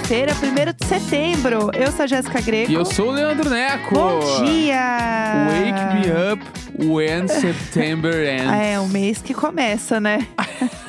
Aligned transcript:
Hoje 0.00 0.14
é 0.14 0.26
quinta-feira, 0.26 0.32
1 0.32 0.72
de 0.72 0.86
setembro. 0.86 1.70
Eu 1.74 1.92
sou 1.92 2.04
a 2.04 2.06
Jéssica 2.06 2.40
Greco. 2.40 2.70
E 2.70 2.74
eu 2.74 2.84
sou 2.84 3.08
o 3.08 3.10
Leandro 3.12 3.50
Neco. 3.50 3.94
Bom 3.94 4.44
dia! 4.44 5.46
Wake 5.48 6.08
me 6.08 6.32
up 6.32 6.42
when 6.84 7.28
September 7.28 8.12
ends. 8.26 8.48
Ah, 8.48 8.56
é, 8.56 8.80
o 8.80 8.88
mês 8.88 9.20
que 9.22 9.34
começa, 9.34 10.00
né? 10.00 10.26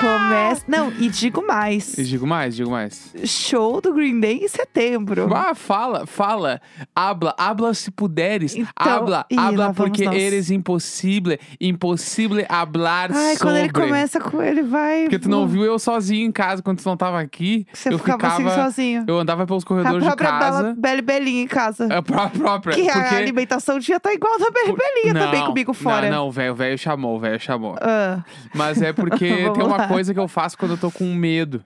começa. 0.00 0.64
Não, 0.68 0.92
e 0.92 1.08
digo 1.08 1.46
mais. 1.46 1.96
Eu 1.98 2.04
digo 2.04 2.26
mais, 2.26 2.54
digo 2.56 2.70
mais. 2.70 3.12
Show 3.24 3.80
do 3.80 3.92
Green 3.92 4.20
Day 4.20 4.40
em 4.44 4.48
setembro. 4.48 5.32
Ah, 5.34 5.54
fala, 5.54 6.06
fala. 6.06 6.60
Habla, 6.94 7.34
habla 7.38 7.74
se 7.74 7.90
puderes. 7.90 8.54
Então, 8.54 8.72
habla, 8.76 9.26
ih, 9.30 9.38
habla 9.38 9.72
porque 9.74 10.04
nós. 10.04 10.14
eres 10.16 10.50
impossível. 10.50 11.38
Impossível 11.60 12.44
hablar 12.48 13.10
Ai, 13.12 13.36
sobre. 13.36 13.38
quando 13.38 13.56
ele 13.56 13.70
começa 13.70 14.20
com 14.20 14.42
ele, 14.42 14.62
vai. 14.62 15.02
Porque 15.02 15.18
tu 15.18 15.28
não 15.28 15.46
viu 15.46 15.64
eu 15.64 15.78
sozinho 15.78 16.26
em 16.26 16.32
casa 16.32 16.62
quando 16.62 16.82
tu 16.82 16.88
não 16.88 16.96
tava 16.96 17.20
aqui. 17.20 17.66
Você 17.72 17.92
eu 17.92 17.98
ficava, 17.98 18.26
assim 18.28 18.48
sozinho. 18.48 19.04
Eu 19.06 19.18
andava 19.18 19.46
pelos 19.46 19.64
corredores 19.64 20.04
de 20.06 20.16
casa. 20.16 20.62
Bela, 20.62 20.74
Bela 20.76 20.98
e 20.98 21.02
Belinha 21.02 21.42
em 21.42 21.46
casa. 21.46 21.86
A 21.90 22.02
pró- 22.02 22.28
própria. 22.28 22.74
que 22.74 22.82
porque... 22.84 22.98
a 22.98 23.16
alimentação 23.18 23.78
devia 23.78 23.96
estar 23.96 24.12
igual 24.12 24.38
da 24.38 24.50
Bela 24.50 24.68
e 24.68 24.76
Belinha 24.76 25.24
também 25.24 25.44
comigo 25.44 25.72
fora. 25.72 26.08
Não, 26.10 26.18
não, 26.26 26.30
velho, 26.30 26.52
o 26.52 26.56
velho 26.56 26.78
chamou, 26.78 27.16
o 27.16 27.20
velho 27.20 27.40
chamou. 27.40 27.76
Ah, 27.80 28.22
Mas 28.54 28.80
é 28.82 28.92
porque 28.92 29.28
tem 29.54 29.62
uma. 29.64 29.87
Coisa 29.88 30.14
que 30.14 30.20
eu 30.20 30.28
faço 30.28 30.56
quando 30.58 30.72
eu 30.72 30.78
tô 30.78 30.90
com 30.90 31.12
medo. 31.14 31.64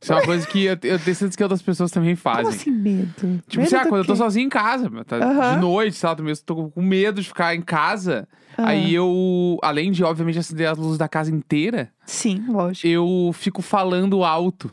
Isso 0.00 0.12
é 0.12 0.16
uma 0.16 0.24
coisa 0.24 0.44
que 0.44 0.64
eu, 0.64 0.72
eu 0.72 0.76
tenho 0.78 0.98
certeza 0.98 1.36
que 1.36 1.42
outras 1.44 1.62
pessoas 1.62 1.92
também 1.92 2.16
fazem. 2.16 2.42
como 2.42 2.56
assim 2.56 2.70
medo? 2.72 3.40
Tipo, 3.46 3.58
medo 3.58 3.68
sei 3.68 3.78
lá, 3.78 3.84
do 3.84 3.88
quando 3.88 4.00
eu 4.00 4.06
tô 4.06 4.16
sozinho 4.16 4.46
em 4.46 4.48
casa, 4.48 4.90
tá 5.04 5.54
de 5.54 5.60
noite, 5.60 5.96
sei 5.96 6.08
lá, 6.08 6.16
também 6.16 6.32
eu 6.32 6.38
tô 6.44 6.70
com 6.70 6.82
medo 6.82 7.20
de 7.20 7.28
ficar 7.28 7.54
em 7.54 7.62
casa. 7.62 8.26
Ah. 8.58 8.70
Aí 8.70 8.92
eu, 8.92 9.58
além 9.62 9.92
de, 9.92 10.02
obviamente, 10.02 10.40
acender 10.40 10.68
as 10.68 10.76
luzes 10.76 10.98
da 10.98 11.08
casa 11.08 11.30
inteira, 11.30 11.92
Sim, 12.04 12.44
lógico. 12.48 12.86
eu 12.86 13.30
fico 13.32 13.62
falando 13.62 14.24
alto. 14.24 14.72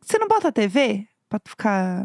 Você 0.00 0.18
não 0.18 0.26
bota 0.26 0.48
a 0.48 0.52
TV? 0.52 1.06
Pra 1.28 1.38
tu 1.38 1.50
ficar. 1.50 2.04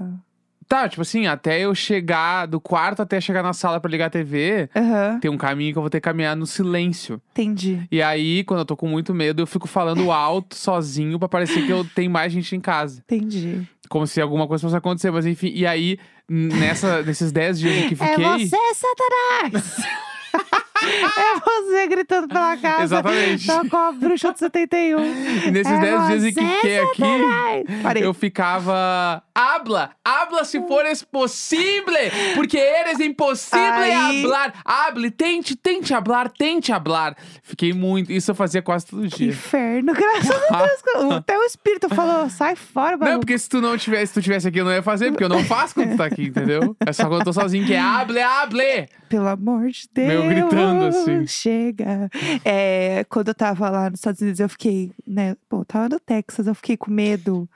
Tá, 0.72 0.88
tipo 0.88 1.02
assim, 1.02 1.28
até 1.28 1.60
eu 1.60 1.76
chegar 1.76 2.46
do 2.46 2.58
quarto 2.58 3.02
até 3.02 3.20
chegar 3.20 3.44
na 3.44 3.52
sala 3.52 3.78
pra 3.82 3.92
ligar 3.92 4.06
a 4.06 4.10
TV, 4.10 4.70
Aham, 4.74 5.20
tem 5.20 5.30
um 5.30 5.38
caminho 5.38 5.74
que 5.74 5.78
eu 5.78 5.82
vou 5.82 5.90
ter 5.90 6.00
que 6.00 6.06
caminhar 6.06 6.34
no 6.34 6.48
silêncio. 6.48 7.22
entendi. 7.32 7.86
E 7.92 8.02
aí, 8.02 8.42
quando 8.46 8.62
eu 8.62 8.66
tô 8.66 8.78
com 8.78 8.88
muito 8.88 9.14
medo, 9.14 9.42
eu 9.42 9.46
fico 9.46 9.68
falando 9.68 10.10
alto, 10.14 10.56
sozinho, 10.56 11.20
pra 11.20 11.28
parecer 11.28 11.66
que 11.66 11.74
eu 11.74 11.84
tenho 11.84 12.10
mais 12.10 12.32
gente 12.32 12.56
em 12.56 12.62
casa. 12.62 13.04
Entendi. 13.06 13.68
Como 13.90 14.08
se 14.08 14.22
alguma 14.22 14.48
coisa 14.48 14.62
fosse 14.62 14.78
acontecer, 14.78 15.12
mas 15.12 15.26
enfim. 15.26 15.52
E 15.54 15.68
aí, 15.68 16.00
nessa, 16.30 17.02
nesses 17.04 17.34
10 17.34 17.60
dias 17.60 17.90
que 17.90 17.96
fiquei. 17.98 18.24
É 18.24 18.38
você, 18.38 18.58
Satanás! 18.74 19.76
é 20.86 21.40
você 21.40 21.88
gritando 21.88 22.28
pela 22.28 22.58
casa. 22.58 22.84
Exatamente. 22.84 23.48
Tá 23.48 23.62
com 23.70 23.78
a 23.78 23.92
bruxa 23.92 24.32
de 24.34 24.40
71. 24.40 25.00
E 25.48 25.52
nesses 25.52 25.72
é 25.74 25.80
10 25.80 26.08
dias 26.08 26.24
em 26.26 26.34
que 26.34 26.46
fiquei 26.46 26.80
aqui! 26.80 27.82
Parei. 27.84 28.06
eu 28.06 28.14
ficava. 28.14 29.24
Habla! 29.34 29.92
Habla 30.04 30.44
se 30.44 30.60
fores 30.68 31.02
possível! 31.04 31.72
Porque 32.36 32.58
eres 32.58 33.00
impossível 33.00 33.60
Aí- 33.74 34.24
hablar! 34.24 34.54
Hable, 34.66 35.12
tente, 35.12 35.56
tente 35.56 35.94
hablar, 35.94 36.30
tente 36.30 36.72
hablar. 36.72 37.16
Fiquei 37.44 37.74
muito. 37.74 38.12
Isso 38.12 38.32
eu 38.32 38.36
fazia 38.36 38.62
quase 38.62 38.86
todo 38.88 39.08
dia. 39.08 39.30
inferno, 39.30 39.94
graças 39.94 40.30
a 40.52 40.58
Deus. 40.58 40.72
O 41.12 41.22
teu 41.22 41.42
espírito 41.44 41.90
falou, 41.90 42.30
sai 42.30 42.56
fora, 42.56 42.92
Não, 42.98 43.00
maluco. 43.00 43.20
porque 43.22 43.38
se 43.38 43.48
tu 43.50 43.60
não 43.62 43.78
tivesse, 43.78 44.08
se 44.08 44.14
tu 44.14 44.22
tivesse 44.22 44.48
aqui, 44.48 44.60
eu 44.60 44.66
não 44.66 44.72
ia 44.72 44.82
fazer, 44.84 45.10
porque 45.12 45.24
eu 45.24 45.30
não 45.30 45.44
faço 45.44 45.74
quando 45.74 45.92
tu 45.92 45.98
tá 45.98 46.06
aqui, 46.06 46.24
entendeu? 46.26 46.76
É 46.86 46.92
só 46.94 47.04
quando 47.08 47.20
eu 47.22 47.26
tô 47.26 47.34
sozinho 47.34 47.66
que 47.66 47.74
é 47.74 47.80
hable, 47.80 48.20
hable! 48.22 48.88
Pelo 49.10 49.28
amor 49.28 49.68
de 49.70 49.88
Deus. 49.94 50.08
Meu 50.08 50.28
gritando, 50.28 50.71
assim. 50.80 51.26
Chega. 51.28 52.10
É, 52.44 53.06
quando 53.10 53.30
eu 53.30 53.36
tava 53.36 53.70
lá 53.70 53.90
nos 53.90 54.00
Estados 54.00 54.22
Unidos, 54.22 54.40
eu 54.40 54.50
fiquei, 54.50 54.92
né? 55.06 55.36
Eu 55.52 55.66
tava 55.66 55.90
no 55.90 56.00
Texas, 56.00 56.48
eu 56.48 56.56
fiquei 56.56 56.78
com 56.78 56.92
medo 56.92 57.50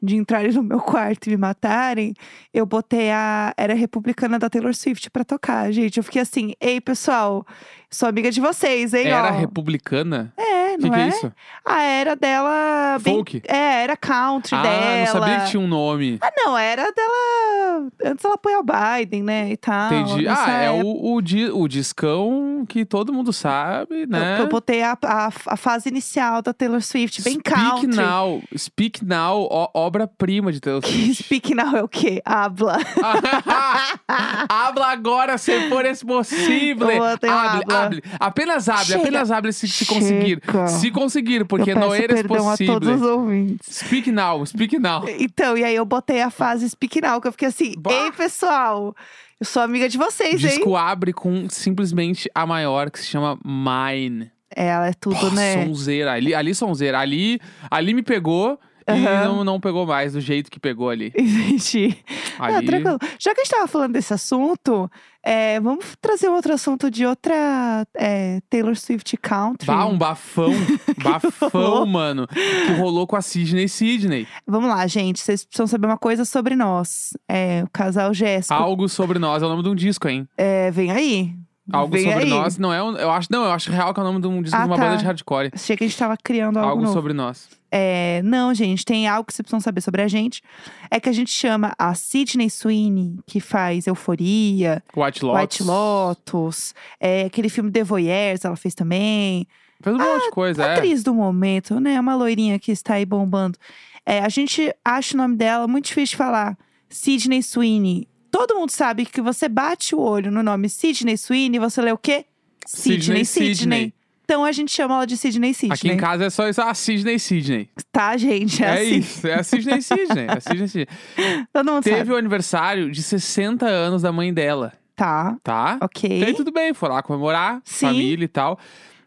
de 0.00 0.16
entrarem 0.16 0.52
no 0.52 0.62
meu 0.62 0.80
quarto 0.80 1.26
e 1.26 1.30
me 1.30 1.36
matarem. 1.36 2.14
Eu 2.54 2.64
botei 2.64 3.10
a. 3.10 3.52
Era 3.56 3.74
republicana 3.74 4.38
da 4.38 4.48
Taylor 4.48 4.74
Swift 4.74 5.10
pra 5.10 5.24
tocar, 5.24 5.72
gente. 5.72 5.98
Eu 5.98 6.04
fiquei 6.04 6.22
assim, 6.22 6.54
ei, 6.60 6.80
pessoal, 6.80 7.46
sou 7.90 8.08
amiga 8.08 8.30
de 8.30 8.40
vocês, 8.40 8.92
hein? 8.94 9.06
Era 9.08 9.28
ó. 9.28 9.38
republicana? 9.38 10.32
É, 10.36 10.76
não 10.76 10.88
que, 10.88 10.90
que 10.90 10.96
é? 10.96 11.04
é 11.04 11.08
isso? 11.08 11.32
A 11.64 11.82
era 11.82 12.14
dela. 12.16 12.98
bem- 13.02 13.14
Folk? 13.14 13.42
É, 13.46 13.82
era 13.82 13.96
country 13.96 14.54
Ah, 14.54 14.62
dela. 14.62 14.98
não 15.00 15.06
sabia 15.20 15.40
que 15.40 15.50
tinha 15.50 15.60
um 15.60 15.66
nome. 15.68 16.18
Ah, 16.20 16.30
não, 16.36 16.56
era 16.58 16.82
dela. 16.92 17.88
Antes 18.04 18.24
ela 18.24 18.34
apoia 18.34 18.58
o 18.60 18.64
Biden, 18.64 19.22
né? 19.22 19.50
E 19.50 19.56
tal. 19.56 19.92
Entendi. 19.92 20.28
Ah, 20.28 20.50
é 20.50 20.66
época. 20.66 20.84
o, 20.86 21.14
o, 21.14 21.22
di- 21.22 21.50
o 21.50 21.66
discão 21.68 22.64
que 22.68 22.84
todo 22.84 23.12
mundo 23.12 23.32
sabe, 23.32 24.06
né? 24.06 24.36
Eu, 24.38 24.42
eu 24.44 24.48
botei 24.48 24.82
a, 24.82 24.96
a, 25.02 25.30
a 25.46 25.56
fase 25.56 25.88
inicial 25.88 26.42
da 26.42 26.52
Taylor 26.52 26.82
Swift, 26.82 27.22
bem 27.22 27.34
Speak 27.34 27.50
country. 27.50 27.96
Now. 27.96 28.42
Speak 28.56 29.04
Now, 29.04 29.48
obra-prima 29.74 30.52
de 30.52 30.60
Taylor 30.60 30.84
Swift. 30.84 31.22
Speak 31.24 31.54
now 31.54 31.74
é 31.76 31.82
o 31.82 31.88
quê? 31.88 32.20
Habla. 32.24 32.76
Habla 34.48 34.86
agora, 34.92 35.38
se 35.38 35.68
for 35.68 35.84
possível. 36.06 36.88
Um 36.88 37.02
Hable, 37.02 37.28
habla. 37.30 37.77
Hable. 37.84 38.02
Apenas 38.18 38.68
hable, 38.68 38.84
Chega. 38.86 39.00
apenas 39.02 39.30
hable 39.30 39.52
se, 39.52 39.68
se 39.68 39.86
conseguir. 39.86 40.40
Se 40.68 40.90
conseguir, 40.90 41.44
porque 41.44 41.74
não 41.74 41.94
eres 41.94 42.22
perdão 42.22 42.48
a 42.50 42.56
todos 42.56 42.88
os 42.88 42.94
possível. 42.94 43.18
ouvintes. 43.20 43.76
Speak 43.76 44.10
now, 44.12 44.44
speak 44.46 44.78
now. 44.78 45.04
Então, 45.18 45.56
e 45.56 45.64
aí 45.64 45.74
eu 45.74 45.84
botei 45.84 46.20
a 46.22 46.30
fase 46.30 46.68
Speak 46.68 47.00
now, 47.00 47.20
que 47.20 47.28
eu 47.28 47.32
fiquei 47.32 47.48
assim, 47.48 47.74
Bah. 47.78 47.90
ei, 47.92 48.12
pessoal, 48.12 48.94
eu 49.40 49.46
sou 49.46 49.62
amiga 49.62 49.88
de 49.88 49.96
vocês, 49.98 50.42
hein? 50.42 50.50
Disco 50.50 50.76
abre 50.76 51.12
com 51.12 51.48
simplesmente 51.48 52.30
a 52.34 52.46
maior, 52.46 52.90
que 52.90 52.98
se 52.98 53.06
chama 53.06 53.38
Mine. 53.44 54.30
Ela 54.54 54.88
é 54.88 54.92
tudo, 54.92 55.14
Pô, 55.16 55.30
né? 55.30 55.64
Sonzeira. 55.64 56.12
Ali, 56.12 56.34
ali 56.34 56.54
sonzeira. 56.54 56.98
Ali, 56.98 57.38
ali 57.70 57.92
me 57.94 58.02
pegou 58.02 58.58
e 58.88 59.06
Aham. 59.06 59.24
não, 59.28 59.44
não 59.44 59.60
pegou 59.60 59.86
mais 59.86 60.12
do 60.14 60.20
jeito 60.20 60.50
que 60.50 60.58
pegou 60.58 60.88
ali. 60.88 61.12
Entendi. 61.18 61.96
Não, 62.38 62.46
Ali. 62.46 62.66
tranquilo. 62.66 62.98
Já 63.18 63.34
que 63.34 63.40
a 63.40 63.44
gente 63.44 63.52
tava 63.52 63.66
falando 63.66 63.92
desse 63.92 64.14
assunto, 64.14 64.90
é, 65.24 65.58
vamos 65.60 65.96
trazer 66.00 66.28
outro 66.28 66.52
assunto 66.54 66.90
de 66.90 67.04
outra 67.04 67.86
é, 67.96 68.40
Taylor 68.48 68.76
Swift 68.76 69.16
Country. 69.16 69.66
Bah, 69.66 69.86
um 69.86 69.98
bafão. 69.98 70.52
bafão, 71.02 71.48
rolou? 71.50 71.86
mano. 71.86 72.26
Que 72.28 72.72
rolou 72.78 73.06
com 73.06 73.16
a 73.16 73.22
Sidney 73.22 73.68
Sidney. 73.68 74.26
Vamos 74.46 74.68
lá, 74.68 74.86
gente. 74.86 75.20
Vocês 75.20 75.44
precisam 75.44 75.66
saber 75.66 75.86
uma 75.86 75.98
coisa 75.98 76.24
sobre 76.24 76.54
nós. 76.54 77.10
É, 77.28 77.62
o 77.64 77.70
casal 77.70 78.14
Jéssico. 78.14 78.54
Algo 78.54 78.88
sobre 78.88 79.18
nós 79.18 79.42
é 79.42 79.46
o 79.46 79.48
nome 79.48 79.62
de 79.62 79.68
um 79.68 79.74
disco, 79.74 80.08
hein? 80.08 80.26
É, 80.36 80.70
vem 80.70 80.90
aí. 80.92 81.34
Algo 81.72 81.92
vem 81.92 82.04
sobre 82.04 82.24
aí. 82.24 82.30
nós. 82.30 82.58
Não 82.58 82.72
é 82.72 82.82
um, 82.82 82.96
eu 82.96 83.10
acho, 83.10 83.28
não, 83.30 83.44
eu 83.44 83.50
acho 83.52 83.70
real 83.70 83.92
que 83.92 84.00
é 84.00 84.02
o 84.02 84.06
nome 84.06 84.20
de 84.20 84.26
um 84.26 84.40
disco 84.42 84.56
Ah, 84.56 84.62
de 84.62 84.66
uma 84.70 84.76
tá. 84.76 84.82
banda 84.84 84.96
de 84.96 85.04
hardcore. 85.04 85.50
Achei 85.54 85.76
que 85.76 85.84
a 85.84 85.86
gente 85.86 85.98
tava 85.98 86.16
criando 86.16 86.58
algo, 86.58 86.70
Algo 86.70 86.82
novo. 86.82 86.94
sobre 86.94 87.12
nós. 87.12 87.48
É, 87.70 88.22
não, 88.24 88.54
gente, 88.54 88.84
tem 88.84 89.06
algo 89.06 89.26
que 89.26 89.32
vocês 89.34 89.42
precisam 89.44 89.60
saber 89.60 89.80
sobre 89.82 90.00
a 90.00 90.08
gente. 90.08 90.42
É 90.90 90.98
que 90.98 91.08
a 91.08 91.12
gente 91.12 91.30
chama 91.30 91.74
a 91.78 91.94
Sidney 91.94 92.48
Sweeney, 92.48 93.18
que 93.26 93.40
faz 93.40 93.86
Euforia, 93.86 94.82
White 94.96 95.24
Lotus. 95.24 95.40
White 95.42 95.62
Lotus, 95.64 96.74
é, 96.98 97.24
aquele 97.26 97.48
filme 97.48 97.70
The 97.70 97.84
Voyeurs, 97.84 98.44
ela 98.44 98.56
fez 98.56 98.74
também. 98.74 99.46
Fez 99.82 99.94
um 99.94 99.98
monte 99.98 100.24
de 100.24 100.30
coisa, 100.30 100.64
é. 100.64 100.74
Atriz 100.74 101.02
do 101.02 101.14
momento, 101.14 101.78
né? 101.78 102.00
Uma 102.00 102.14
loirinha 102.16 102.58
que 102.58 102.72
está 102.72 102.94
aí 102.94 103.04
bombando. 103.04 103.58
É, 104.06 104.20
a 104.20 104.28
gente 104.30 104.74
acha 104.84 105.14
o 105.14 105.18
nome 105.18 105.36
dela 105.36 105.68
muito 105.68 105.84
difícil 105.86 106.12
de 106.12 106.16
falar. 106.16 106.56
Sidney 106.88 107.42
Sweeney. 107.42 108.08
Todo 108.38 108.54
mundo 108.54 108.70
sabe 108.70 109.04
que 109.04 109.20
você 109.20 109.48
bate 109.48 109.94
o 109.94 110.00
olho 110.00 110.30
no 110.30 110.42
nome 110.42 110.68
Sidney 110.68 111.16
Sweeney, 111.16 111.58
você 111.58 111.82
lê 111.82 111.90
o 111.92 111.98
quê? 111.98 112.24
Sidney 112.66 113.24
Sidney. 113.24 113.92
Então 114.24 114.44
a 114.44 114.52
gente 114.52 114.70
chama 114.70 114.94
ela 114.96 115.06
de 115.06 115.16
Sidney 115.16 115.54
Sidney. 115.54 115.74
Aqui 115.74 115.88
em 115.88 115.96
casa 115.96 116.26
é 116.26 116.30
só 116.30 116.46
isso. 116.48 116.60
Ah, 116.60 116.72
Sidney 116.74 117.18
Sidney. 117.18 117.68
Tá, 117.90 118.16
gente? 118.16 118.62
É, 118.62 118.66
É, 118.66 118.72
assim. 118.82 118.96
isso. 118.98 119.26
É 119.26 119.34
a 119.34 119.42
Sidney 119.42 119.80
Sidney. 119.82 120.26
É 120.28 120.32
a 120.36 120.40
Sidney 120.40 120.68
Sidney. 120.68 120.86
Todo 121.52 121.72
mundo 121.72 121.82
Teve 121.82 121.96
sabe. 121.98 122.12
o 122.12 122.16
aniversário 122.16 122.90
de 122.92 123.02
60 123.02 123.66
anos 123.66 124.02
da 124.02 124.12
mãe 124.12 124.32
dela, 124.32 124.72
Tá, 124.94 125.36
tá? 125.42 125.78
ok. 125.80 126.20
E 126.20 126.24
aí 126.24 126.34
tudo 126.34 126.52
bem, 126.52 126.74
foi 126.74 126.88
lá 126.90 127.02
comemorar, 127.02 127.60
Sim. 127.64 127.86
família 127.86 128.24
e 128.24 128.28
tal. 128.28 128.58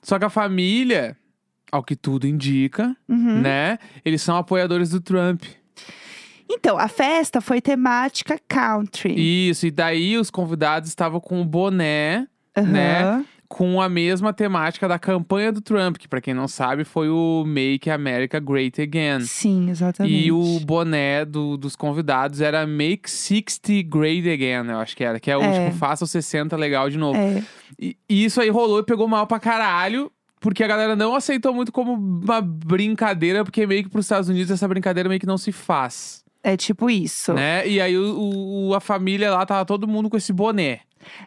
Só 0.02 0.18
que 0.18 0.26
a 0.26 0.30
família, 0.30 1.16
ao 1.72 1.84
que 1.84 1.96
tudo 1.96 2.26
indica, 2.26 2.96
Uhum. 3.08 3.42
né? 3.42 3.78
Eles 4.04 4.22
são 4.24 4.36
apoiadores 4.36 4.90
do 4.90 5.00
Trump. 5.00 5.44
Então, 6.54 6.78
a 6.78 6.88
festa 6.88 7.40
foi 7.42 7.62
temática 7.62 8.38
country. 8.48 9.50
Isso, 9.50 9.66
e 9.68 9.72
daí 9.72 10.18
os 10.18 10.30
convidados 10.30 10.90
estavam 10.90 11.20
com 11.20 11.42
o 11.42 11.46
boné, 11.46 12.28
Aham. 12.58 12.68
né? 12.68 13.26
Com 13.48 13.82
a 13.82 13.90
mesma 13.90 14.32
temática 14.32 14.88
da 14.88 14.98
campanha 14.98 15.52
do 15.52 15.60
Trump, 15.60 15.98
que 15.98 16.08
pra 16.08 16.22
quem 16.22 16.34
não 16.34 16.48
sabe 16.48 16.86
foi 16.86 17.10
o 17.10 17.44
Make 17.46 17.90
America 17.90 18.40
Great 18.40 18.82
Again. 18.82 19.20
Sim, 19.22 19.70
exatamente. 19.70 20.16
E 20.26 20.32
o 20.32 20.60
boné 20.62 21.26
do- 21.26 21.58
dos 21.58 21.76
convidados 21.76 22.40
era 22.40 22.66
Make 22.66 23.12
60 23.12 23.84
Great 23.84 24.30
Again, 24.30 24.70
eu 24.72 24.80
acho 24.80 24.96
que 24.96 25.04
era. 25.04 25.20
Que 25.20 25.30
é 25.30 25.36
o 25.38 25.42
É. 25.42 25.66
tipo, 25.66 25.78
faça 25.78 26.06
o 26.06 26.08
60 26.08 26.56
legal 26.56 26.90
de 26.90 26.98
novo. 26.98 27.18
É, 27.20 27.44
E, 27.78 27.98
e 28.10 28.24
isso 28.24 28.40
aí 28.40 28.50
rolou 28.50 28.80
e 28.80 28.84
pegou 28.86 29.08
mal 29.08 29.28
pra 29.28 29.40
caralho. 29.40 30.10
Porque 30.40 30.64
a 30.64 30.68
galera 30.68 30.96
não 30.96 31.14
aceitou 31.14 31.54
muito 31.54 31.72
como 31.72 31.94
uma 31.94 32.42
brincadeira, 32.42 33.44
porque 33.44 33.68
meio 33.68 33.84
que 33.84 33.90
pros 33.90 34.06
Estados 34.06 34.28
Unidos 34.28 34.50
essa 34.50 34.68
brincadeira 34.68 35.08
meio 35.08 35.20
que 35.20 35.28
não 35.28 35.38
se 35.38 35.52
faz. 35.52 36.24
É 36.44 36.58
tipo 36.58 36.90
isso. 36.90 37.34
Né? 37.34 37.68
E 37.68 37.80
aí 37.82 37.98
o, 37.98 38.70
o- 38.70 38.76
a 38.76 38.80
família 38.80 39.32
lá 39.32 39.46
tava 39.46 39.66
todo 39.66 39.88
mundo 39.88 40.10
com 40.10 40.18
esse 40.18 40.32
boné. 40.34 40.82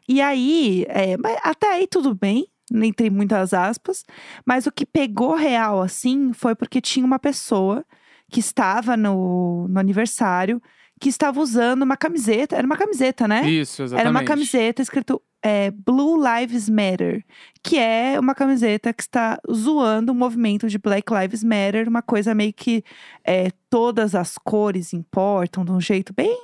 E 0.09 0.21
aí, 0.21 0.85
é, 0.89 1.17
até 1.43 1.73
aí 1.73 1.87
tudo 1.87 2.15
bem, 2.15 2.47
entre 2.73 3.11
muitas 3.11 3.53
aspas. 3.53 4.05
Mas 4.47 4.67
o 4.67 4.73
que 4.73 4.87
pegou 4.87 5.35
real, 5.35 5.83
assim, 5.83 6.33
foi 6.33 6.55
porque 6.55 6.81
tinha 6.81 7.05
uma 7.05 7.19
pessoa 7.19 7.85
que 8.31 8.41
estava 8.41 8.97
no, 8.97 9.67
no 9.69 9.79
aniversário, 9.81 10.63
que 11.01 11.09
estava 11.09 11.41
usando 11.41 11.83
uma 11.83 11.97
camiseta. 11.97 12.57
Era 12.57 12.67
uma 12.67 12.77
camiseta, 12.77 13.27
né? 13.29 13.49
Isso, 13.49 13.83
exatamente. 13.83 14.01
Era 14.01 14.11
uma 14.11 14.25
camiseta 14.25 14.81
escrito 14.81 15.21
é, 15.47 15.71
Blue 15.71 16.17
Lives 16.17 16.71
Matter, 16.71 17.23
que 17.63 17.77
é 17.79 18.19
uma 18.19 18.35
camiseta 18.35 18.95
que 18.95 19.03
está 19.03 19.39
zoando 19.53 20.11
o 20.13 20.15
movimento 20.15 20.69
de 20.71 20.79
Black 20.79 21.13
Lives 21.13 21.45
Matter, 21.45 21.87
uma 21.87 22.01
coisa 22.01 22.35
meio 22.35 22.53
que 22.55 22.83
é, 23.23 23.51
todas 23.69 24.15
as 24.15 24.39
cores 24.39 24.95
importam, 24.95 25.63
de 25.63 25.71
um 25.71 25.81
jeito 25.81 26.15
bem 26.15 26.35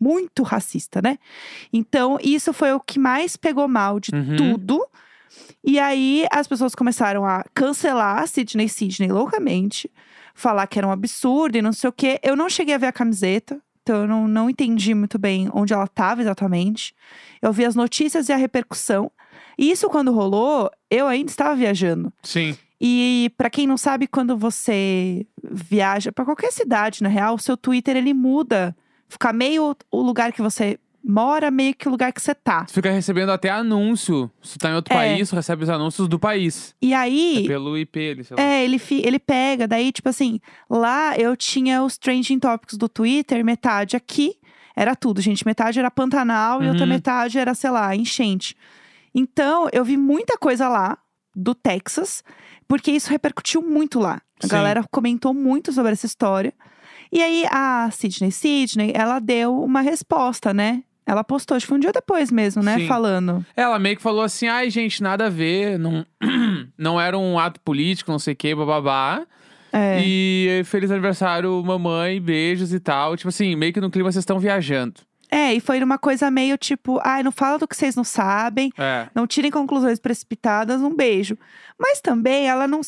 muito 0.00 0.42
racista, 0.42 1.00
né? 1.00 1.18
Então, 1.72 2.18
isso 2.20 2.52
foi 2.52 2.72
o 2.72 2.80
que 2.80 2.98
mais 2.98 3.36
pegou 3.36 3.68
mal 3.68 4.00
de 4.00 4.10
Uhum. 4.12 4.36
tudo. 4.36 4.84
E 5.62 5.78
aí 5.78 6.26
as 6.32 6.48
pessoas 6.48 6.74
começaram 6.74 7.24
a 7.24 7.44
cancelar 7.54 8.18
a 8.22 8.26
Sidney 8.26 8.68
Sidney 8.68 9.08
loucamente, 9.10 9.88
falar 10.34 10.66
que 10.66 10.78
era 10.78 10.86
um 10.86 10.90
absurdo 10.92 11.56
e 11.58 11.62
não 11.62 11.72
sei 11.72 11.88
o 11.90 11.92
quê. 11.92 12.18
Eu 12.22 12.34
não 12.34 12.48
cheguei 12.48 12.74
a 12.74 12.78
ver 12.78 12.86
a 12.86 12.92
camiseta, 12.92 13.60
então 13.86 14.02
eu 14.02 14.08
não, 14.08 14.26
não 14.26 14.50
entendi 14.50 14.92
muito 14.94 15.16
bem 15.16 15.48
onde 15.54 15.72
ela 15.72 15.84
estava 15.84 16.20
exatamente. 16.20 16.92
Eu 17.40 17.52
vi 17.52 17.64
as 17.64 17.76
notícias 17.76 18.28
e 18.28 18.32
a 18.32 18.36
repercussão. 18.36 19.12
E 19.56 19.70
isso 19.70 19.88
quando 19.88 20.12
rolou, 20.12 20.68
eu 20.90 21.06
ainda 21.06 21.30
estava 21.30 21.54
viajando. 21.54 22.12
Sim. 22.20 22.58
E 22.80 23.30
pra 23.36 23.48
quem 23.48 23.64
não 23.64 23.76
sabe, 23.76 24.08
quando 24.08 24.36
você 24.36 25.24
viaja 25.40 26.10
pra 26.10 26.24
qualquer 26.24 26.52
cidade, 26.52 27.00
na 27.00 27.08
real, 27.08 27.36
o 27.36 27.38
seu 27.38 27.56
Twitter 27.56 27.96
ele 27.96 28.12
muda. 28.12 28.76
Fica 29.08 29.32
meio 29.32 29.76
o 29.88 30.02
lugar 30.02 30.32
que 30.32 30.42
você 30.42 30.80
mora, 31.08 31.50
meio 31.50 31.74
que 31.74 31.86
o 31.86 31.90
lugar 31.90 32.12
que 32.12 32.20
você 32.20 32.34
tá. 32.34 32.64
Você 32.66 32.74
fica 32.74 32.90
recebendo 32.90 33.30
até 33.30 33.48
anúncio. 33.48 34.30
Se 34.42 34.58
tá 34.58 34.70
em 34.70 34.74
outro 34.74 34.92
É. 34.92 34.96
país, 34.96 35.28
você 35.28 35.36
recebe 35.36 35.62
os 35.62 35.70
anúncios 35.70 36.08
do 36.08 36.18
país. 36.18 36.74
E 36.82 36.92
aí, 36.92 37.44
É 37.44 37.46
pelo 37.48 37.76
IP, 37.78 38.10
ali, 38.10 38.24
sei 38.24 38.36
lá. 38.36 38.42
É, 38.42 38.64
ele, 38.64 38.78
fi- 38.78 39.02
ele 39.04 39.18
pega, 39.18 39.68
daí, 39.68 39.92
tipo 39.92 40.08
assim, 40.08 40.40
lá 40.68 41.16
eu 41.16 41.36
tinha 41.36 41.82
os 41.82 41.96
trending 41.96 42.38
topics 42.38 42.76
do 42.76 42.88
Twitter, 42.88 43.44
metade 43.44 43.96
aqui, 43.96 44.34
era 44.74 44.96
tudo, 44.96 45.20
gente. 45.20 45.46
Metade 45.46 45.78
era 45.78 45.90
Pantanal 45.90 46.62
e 46.62 46.68
outra 46.68 46.82
Uhum. 46.84 46.88
metade 46.90 47.38
era, 47.38 47.54
sei 47.54 47.70
lá, 47.70 47.94
enchente. 47.94 48.56
Então, 49.14 49.68
eu 49.72 49.84
vi 49.84 49.96
muita 49.96 50.36
coisa 50.36 50.68
lá 50.68 50.98
do 51.34 51.54
Texas, 51.54 52.22
porque 52.68 52.90
isso 52.90 53.10
repercutiu 53.10 53.62
muito 53.62 53.98
lá. 53.98 54.20
A 54.42 54.46
Sim. 54.46 54.52
galera 54.52 54.84
comentou 54.90 55.32
muito 55.32 55.72
sobre 55.72 55.92
essa 55.92 56.04
história. 56.04 56.52
E 57.12 57.22
aí, 57.22 57.46
a 57.50 57.88
Sidney 57.92 58.30
Sidney, 58.32 58.92
ela 58.94 59.18
deu 59.20 59.62
uma 59.62 59.80
resposta, 59.80 60.52
né? 60.52 60.82
Ela 61.06 61.22
postou, 61.22 61.56
acho 61.56 61.64
que 61.64 61.68
foi 61.68 61.78
um 61.78 61.80
dia 61.80 61.92
depois 61.92 62.32
mesmo, 62.32 62.62
né? 62.62 62.78
Sim. 62.78 62.86
Falando. 62.88 63.46
Ela 63.56 63.78
meio 63.78 63.96
que 63.96 64.02
falou 64.02 64.22
assim: 64.22 64.48
ai, 64.48 64.68
gente, 64.70 65.02
nada 65.02 65.26
a 65.26 65.30
ver. 65.30 65.78
Não, 65.78 66.04
não 66.76 67.00
era 67.00 67.16
um 67.16 67.38
ato 67.38 67.60
político, 67.60 68.10
não 68.10 68.18
sei 68.18 68.34
o 68.34 68.36
que, 68.36 68.54
bababá. 68.54 69.24
É. 69.72 70.00
E 70.02 70.62
feliz 70.64 70.90
aniversário, 70.90 71.62
mamãe, 71.64 72.20
beijos 72.20 72.72
e 72.72 72.80
tal. 72.80 73.16
Tipo 73.16 73.28
assim, 73.28 73.54
meio 73.54 73.72
que 73.72 73.80
no 73.80 73.90
clima 73.90 74.10
vocês 74.10 74.22
estão 74.22 74.38
viajando. 74.40 75.00
É, 75.30 75.54
e 75.54 75.60
foi 75.60 75.82
uma 75.82 75.98
coisa 75.98 76.30
meio 76.30 76.56
tipo, 76.56 77.00
ai, 77.04 77.22
não 77.22 77.32
fala 77.32 77.58
do 77.58 77.68
que 77.68 77.76
vocês 77.76 77.94
não 77.94 78.04
sabem. 78.04 78.72
É. 78.78 79.08
Não 79.14 79.26
tirem 79.26 79.50
conclusões 79.50 79.98
precipitadas, 79.98 80.80
um 80.80 80.94
beijo. 80.94 81.36
Mas 81.78 82.00
também 82.00 82.48
ela 82.48 82.66
não 82.66 82.80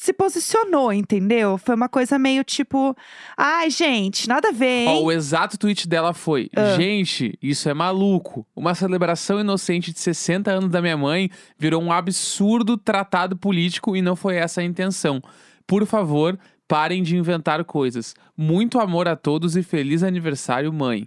se 0.00 0.14
posicionou, 0.14 0.90
entendeu? 0.90 1.58
Foi 1.58 1.74
uma 1.74 1.86
coisa 1.88 2.18
meio 2.18 2.42
tipo, 2.42 2.96
ai, 3.36 3.68
gente, 3.68 4.26
nada 4.26 4.48
a 4.48 4.50
ver, 4.50 4.88
Ó, 4.88 4.92
hein? 4.92 5.04
o 5.04 5.12
exato 5.12 5.58
tweet 5.58 5.86
dela 5.86 6.14
foi: 6.14 6.48
Ah. 6.56 6.74
Gente, 6.74 7.38
isso 7.42 7.68
é 7.68 7.74
maluco. 7.74 8.46
Uma 8.56 8.74
celebração 8.74 9.38
inocente 9.38 9.92
de 9.92 10.00
60 10.00 10.50
anos 10.50 10.70
da 10.70 10.80
minha 10.80 10.96
mãe 10.96 11.28
virou 11.58 11.82
um 11.82 11.92
absurdo 11.92 12.78
tratado 12.78 13.36
político 13.36 13.94
e 13.94 14.00
não 14.00 14.16
foi 14.16 14.36
essa 14.36 14.62
a 14.62 14.64
intenção. 14.64 15.22
Por 15.66 15.84
favor, 15.84 16.38
parem 16.66 17.02
de 17.02 17.18
inventar 17.18 17.62
coisas. 17.66 18.14
Muito 18.34 18.80
amor 18.80 19.06
a 19.06 19.14
todos 19.14 19.54
e 19.54 19.62
feliz 19.62 20.02
aniversário, 20.02 20.72
mãe. 20.72 21.06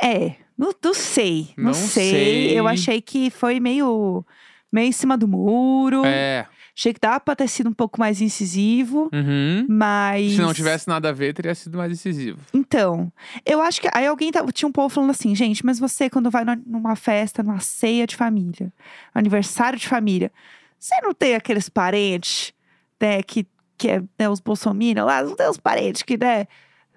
É, 0.00 0.36
não, 0.56 0.72
não 0.84 0.94
sei, 0.94 1.48
não, 1.56 1.64
Não 1.64 1.74
sei. 1.74 2.10
sei. 2.10 2.58
Eu 2.60 2.68
achei 2.68 3.00
que 3.00 3.28
foi 3.28 3.58
meio, 3.58 4.24
meio 4.72 4.86
em 4.86 4.92
cima 4.92 5.18
do 5.18 5.26
muro. 5.26 6.02
É. 6.04 6.46
Achei 6.76 6.92
que 6.92 6.98
dava 7.00 7.20
pra 7.20 7.36
ter 7.36 7.46
sido 7.48 7.70
um 7.70 7.72
pouco 7.72 8.00
mais 8.00 8.20
incisivo, 8.20 9.08
Uhum. 9.12 9.64
mas. 9.68 10.32
Se 10.32 10.38
não 10.40 10.52
tivesse 10.52 10.88
nada 10.88 11.10
a 11.10 11.12
ver, 11.12 11.32
teria 11.32 11.54
sido 11.54 11.78
mais 11.78 11.88
decisivo. 11.90 12.38
Então, 12.52 13.12
eu 13.46 13.62
acho 13.62 13.80
que. 13.80 13.88
Aí 13.94 14.06
alguém 14.06 14.32
tá- 14.32 14.44
tinha 14.52 14.68
um 14.68 14.72
povo 14.72 14.88
falando 14.88 15.10
assim, 15.10 15.34
gente, 15.36 15.64
mas 15.64 15.78
você, 15.78 16.10
quando 16.10 16.30
vai 16.30 16.44
numa- 16.66 16.96
festa, 16.96 17.42
numa 17.44 17.60
ceia 17.60 18.06
de 18.08 18.16
família, 18.16 18.72
aniversário 19.14 19.78
de 19.78 19.86
família, 19.86 20.32
você 20.78 21.00
não 21.00 21.14
tem 21.14 21.34
aqueles 21.36 21.68
parentes, 21.68 22.52
né, 23.00 23.22
que, 23.22 23.46
que 23.78 23.88
é 23.88 24.02
né, 24.18 24.28
os 24.28 24.40
bolsominions 24.40 25.06
lá, 25.06 25.22
não 25.22 25.36
tem 25.36 25.48
os 25.48 25.58
parentes 25.58 26.02
que, 26.02 26.16
né, 26.18 26.46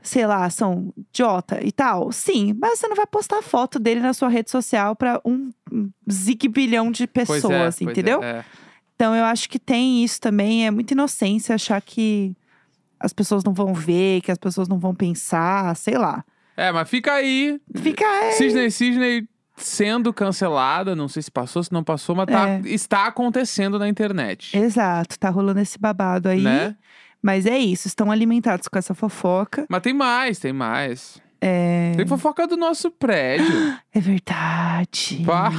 sei 0.01 0.25
lá, 0.25 0.49
são 0.49 0.91
idiota 1.11 1.59
e 1.63 1.71
tal? 1.71 2.11
Sim, 2.11 2.55
mas 2.59 2.79
você 2.79 2.87
não 2.87 2.95
vai 2.95 3.05
postar 3.05 3.41
foto 3.43 3.77
dele 3.77 3.99
na 3.99 4.13
sua 4.13 4.29
rede 4.29 4.49
social 4.49 4.95
pra 4.95 5.21
um 5.23 5.51
um 5.71 5.89
zigue-bilhão 6.09 6.89
de 6.91 7.05
Pois 7.05 7.27
pessoas, 7.27 7.53
é, 7.53 7.57
pois 7.59 7.81
é, 7.81 7.91
entendeu? 7.91 8.23
é. 8.23 8.43
Então 8.97 9.15
eu 9.15 9.23
acho 9.25 9.47
que 9.47 9.59
tem 9.59 10.03
isso 10.03 10.19
também, 10.19 10.65
é 10.65 10.71
muita 10.71 10.95
inocência 10.95 11.53
achar 11.53 11.79
que 11.79 12.35
as 12.99 13.13
pessoas 13.13 13.43
não 13.43 13.53
vão 13.53 13.71
ver, 13.71 14.21
que 14.21 14.31
as 14.31 14.39
pessoas 14.39 14.67
não 14.67 14.79
vão 14.79 14.95
pensar, 14.95 15.75
sei 15.75 15.95
lá. 15.99 16.25
É, 16.57 16.71
mas 16.71 16.89
fica 16.89 17.13
aí. 17.13 17.61
Fica 17.75 18.03
é, 18.03 18.31
Sidney 18.31 18.71
Sidney 18.71 19.27
sendo 19.55 20.11
cancelada, 20.11 20.95
não 20.95 21.07
sei 21.07 21.21
se 21.21 21.29
passou, 21.29 21.63
se 21.63 21.71
não 21.71 21.83
passou, 21.83 22.15
mas 22.15 22.25
tá- 22.25 22.49
É. 22.49 22.61
está 22.65 23.05
acontecendo 23.05 23.77
na 23.77 23.87
internet. 23.87 24.57
Exato, 24.57 25.19
tá 25.19 25.29
rolando 25.29 25.59
esse 25.59 25.77
babado 25.77 26.27
aí. 26.29 26.41
Né? 26.41 26.75
Mas 27.21 27.45
é 27.45 27.57
isso, 27.59 27.87
estão 27.87 28.11
alimentados 28.11 28.67
com 28.67 28.79
essa 28.79 28.95
fofoca. 28.95 29.67
Mas 29.69 29.81
tem 29.81 29.93
mais, 29.93 30.39
tem 30.39 30.53
mais. 30.53 31.21
É, 31.41 31.93
Tem 31.95 32.07
fofoca 32.07 32.47
do 32.47 32.57
nosso 32.57 32.89
prédio. 32.91 33.77
é 33.93 33.99
verdade. 33.99 35.23
Pá, 35.25 35.51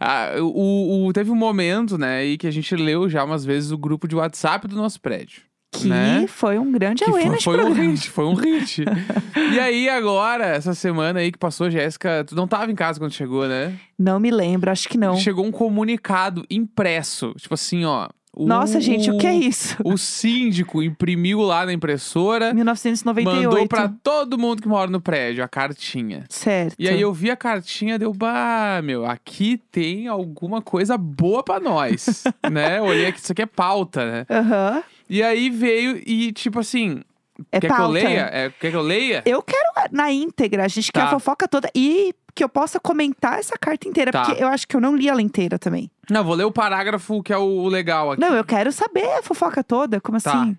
ah, 0.00 0.34
o, 0.40 1.06
o- 1.06 1.12
teve 1.12 1.30
um 1.30 1.36
momento, 1.36 1.98
né, 1.98 2.18
aí 2.18 2.38
que 2.38 2.46
a 2.46 2.50
gente 2.50 2.74
leu 2.76 3.08
já 3.08 3.24
umas 3.24 3.44
vezes 3.44 3.70
o 3.70 3.78
grupo 3.78 4.06
de 4.06 4.14
WhatsApp 4.16 4.68
do 4.68 4.76
nosso 4.76 5.00
prédio. 5.00 5.42
Que 5.72 5.88
né? 5.88 6.26
foi 6.28 6.56
um 6.56 6.70
grande 6.70 7.04
Que 7.04 7.10
foi, 7.10 7.40
foi 7.40 7.64
um 7.64 7.72
hit, 7.72 8.08
foi 8.08 8.24
um 8.24 8.34
hit. 8.34 8.84
e 9.52 9.58
aí, 9.58 9.88
agora, 9.88 10.46
essa 10.46 10.72
semana 10.72 11.18
aí 11.18 11.32
que 11.32 11.38
passou, 11.38 11.68
Jéssica, 11.68 12.24
tu 12.24 12.36
não 12.36 12.46
tava 12.46 12.70
em 12.70 12.76
casa 12.76 13.00
quando 13.00 13.12
chegou, 13.12 13.48
né? 13.48 13.76
Não 13.98 14.20
me 14.20 14.30
lembro, 14.30 14.70
acho 14.70 14.88
que 14.88 14.96
não. 14.96 15.16
Chegou 15.16 15.44
um 15.44 15.50
comunicado 15.50 16.44
impresso. 16.48 17.34
Tipo 17.36 17.54
assim, 17.54 17.84
ó. 17.84 18.08
O- 18.36 18.46
Nossa, 18.46 18.80
gente, 18.80 19.10
o 19.10 19.16
que 19.18 19.26
é 19.26 19.34
isso? 19.34 19.76
O 19.84 19.96
síndico 19.96 20.82
imprimiu 20.82 21.40
lá 21.40 21.64
na 21.66 21.72
impressora, 21.72 22.52
1998. 22.52 23.48
mandou 23.50 23.68
pra 23.68 23.92
todo 24.02 24.38
mundo 24.38 24.60
que 24.62 24.68
mora 24.68 24.90
no 24.90 25.00
prédio 25.00 25.44
a 25.44 25.48
cartinha. 25.48 26.24
Certo. 26.28 26.74
E 26.78 26.88
aí 26.88 27.00
eu 27.00 27.12
vi 27.12 27.30
a 27.30 27.36
cartinha, 27.36 27.98
deu, 27.98 28.12
bah, 28.12 28.80
meu, 28.82 29.04
aqui 29.06 29.60
tem 29.70 30.08
alguma 30.08 30.60
coisa 30.60 30.96
boa 30.98 31.42
pra 31.42 31.60
nós, 31.60 32.24
né? 32.50 32.80
Olhei 32.80 33.06
aqui, 33.06 33.20
isso 33.20 33.32
aqui 33.32 33.42
é 33.42 33.46
pauta, 33.46 34.04
né? 34.10 34.26
Aham. 34.30 34.82
E 35.08 35.22
aí 35.22 35.50
veio 35.50 36.02
e, 36.06 36.32
tipo 36.32 36.58
assim, 36.58 37.02
É 37.52 37.60
quer 37.60 37.68
pauta. 37.68 37.82
que 37.82 37.88
eu 37.88 38.08
leia? 38.08 38.30
É, 38.32 38.50
quer 38.58 38.70
que 38.70 38.76
eu 38.76 38.82
leia? 38.82 39.22
Eu 39.26 39.42
quero 39.42 39.68
na 39.92 40.10
íntegra, 40.10 40.64
a 40.64 40.68
gente 40.68 40.90
quer 40.90 41.00
Tá. 41.00 41.06
a 41.06 41.10
fofoca 41.10 41.46
toda 41.46 41.68
e 41.74 42.14
que 42.34 42.42
eu 42.42 42.48
possa 42.48 42.80
comentar 42.80 43.38
essa 43.38 43.56
carta 43.58 43.86
inteira, 43.88 44.10
Tá. 44.10 44.24
porque 44.24 44.42
eu 44.42 44.48
acho 44.48 44.66
que 44.66 44.74
eu 44.76 44.80
não 44.80 44.96
li 44.96 45.08
ela 45.08 45.22
inteira 45.22 45.58
também. 45.58 45.90
Não, 46.10 46.24
vou 46.24 46.34
ler 46.34 46.44
o 46.44 46.50
parágrafo 46.52 47.22
que 47.22 47.32
é 47.32 47.38
o 47.38 47.66
legal 47.68 48.12
aqui. 48.12 48.20
Não, 48.20 48.34
eu 48.34 48.44
quero 48.44 48.72
saber 48.72 49.04
a 49.18 49.22
fofoca 49.22 49.62
toda, 49.62 50.00
como 50.00 50.20
Tá, 50.20 50.32
assim? 50.42 50.56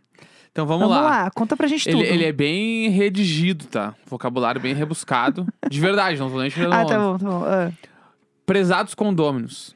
Então 0.51 0.65
vamos, 0.65 0.89
lá. 0.89 1.29
conta 1.31 1.57
pra 1.57 1.67
gente 1.67 1.89
Ele, 1.89 1.97
tudo. 1.97 2.07
ele 2.07 2.23
é 2.23 2.31
bem 2.31 2.87
redigido, 2.89 3.65
tá? 3.65 3.93
Vocabulário 4.05 4.61
bem 4.61 4.73
rebuscado. 4.73 5.45
De 5.69 5.81
verdade, 5.81 6.17
não 6.17 6.29
tô 6.31 6.39
nem 6.39 6.49
tirando 6.49 6.71
Ah, 6.71 6.85
tá 6.85 6.97
bom, 6.97 7.17
tá 7.17 7.25
bom. 7.25 7.43
Ah. 7.45 7.71
Prezados 8.45 8.93
condôminos. 8.95 9.75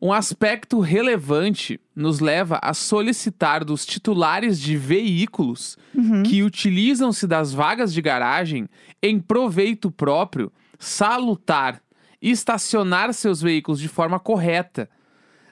Um 0.00 0.12
aspecto 0.12 0.78
relevante 0.80 1.80
nos 1.94 2.20
leva 2.20 2.58
a 2.62 2.72
solicitar 2.74 3.64
dos 3.64 3.84
titulares 3.84 4.60
de 4.60 4.76
veículos 4.76 5.76
Uhum. 5.94 6.22
que 6.22 6.42
utilizam-se 6.42 7.26
das 7.26 7.52
vagas 7.52 7.92
de 7.92 8.00
garagem 8.00 8.68
em 9.02 9.18
proveito 9.20 9.90
próprio, 9.90 10.52
salutar 10.78 11.82
e 12.20 12.30
estacionar 12.30 13.12
seus 13.14 13.40
veículos 13.40 13.80
de 13.80 13.88
forma 13.88 14.18
correta, 14.18 14.88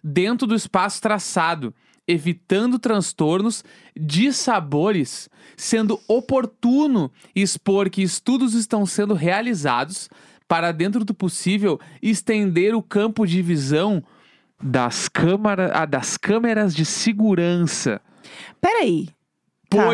dentro 0.03 0.47
do 0.47 0.55
espaço 0.55 1.01
traçado, 1.01 1.75
evitando 2.07 2.79
transtornos, 2.79 3.65
dissabores, 3.97 5.29
sendo 5.57 6.01
oportuno 6.07 7.11
expor 7.35 7.91
que 7.91 8.03
estudos 8.03 8.55
estão 8.55 8.87
sendo 8.87 9.15
realizados 9.15 10.09
para, 10.47 10.71
dentro 10.71 11.05
do 11.05 11.13
possível, 11.13 11.81
estender 12.01 12.75
o 12.75 12.83
campo 12.83 13.27
de 13.27 13.43
visão 13.43 14.03
das, 14.63 15.09
câmara, 15.09 15.73
ah, 15.75 15.87
das 15.87 16.17
câmeras 16.17 16.75
de 16.75 16.85
segurança. 16.85 18.01
Peraí. 18.61 19.09
Tá. 19.69 19.87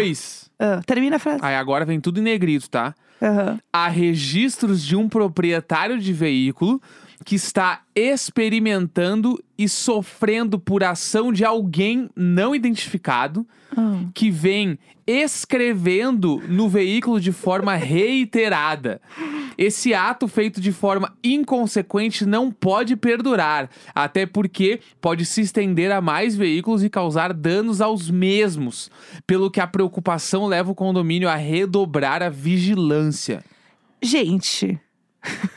Ah, 0.65 0.81
termina 0.87 1.17
a 1.17 1.19
frase. 1.19 1.41
Aí 1.43 1.57
agora 1.57 1.85
vem 1.85 1.99
tudo 2.01 2.21
em 2.21 2.23
negrito, 2.23 2.71
tá? 2.71 2.95
Aham. 3.21 3.59
Há 3.73 3.89
registros 3.89 4.81
de 4.85 4.95
um 4.95 5.09
proprietário 5.09 5.99
de 5.99 6.13
veículo 6.13 6.81
que 7.25 7.35
está 7.37 7.83
experimentando 7.95 9.43
e 9.59 9.69
sofrendo 9.69 10.59
por 10.59 10.83
ação 10.85 11.33
de 11.33 11.45
alguém 11.45 12.09
não 12.17 12.55
identificado 12.55 13.47
Ah. 13.77 14.01
que 14.15 14.31
vem 14.31 14.79
escrevendo 15.07 16.43
no 16.49 16.69
veículo 16.69 17.21
de 17.21 17.33
forma 17.33 17.75
reiterada. 17.75 19.01
Esse 19.57 19.95
ato 19.95 20.27
feito 20.29 20.61
de 20.61 20.73
forma 20.73 21.13
inconsequente 21.23 22.25
não 22.25 22.51
pode 22.51 22.97
perdurar, 22.97 23.71
até 23.95 24.27
porque 24.27 24.81
pode 25.01 25.25
se 25.25 25.41
estender 25.41 25.91
a 25.93 26.01
mais 26.01 26.37
veículos 26.37 26.83
e 26.83 26.91
causar 26.91 27.33
danos 27.33 27.81
aos 27.81 28.11
mesmos, 28.11 28.91
pelo 29.27 29.51
que 29.51 29.61
a 29.61 29.67
preocupação 29.67 30.47
leva 30.47 30.71
o 30.71 30.75
condomínio 30.75 31.29
a 31.29 31.37
redobrar 31.37 32.23
a 32.23 32.29
vigilância. 32.29 33.45
Gente, 34.01 34.81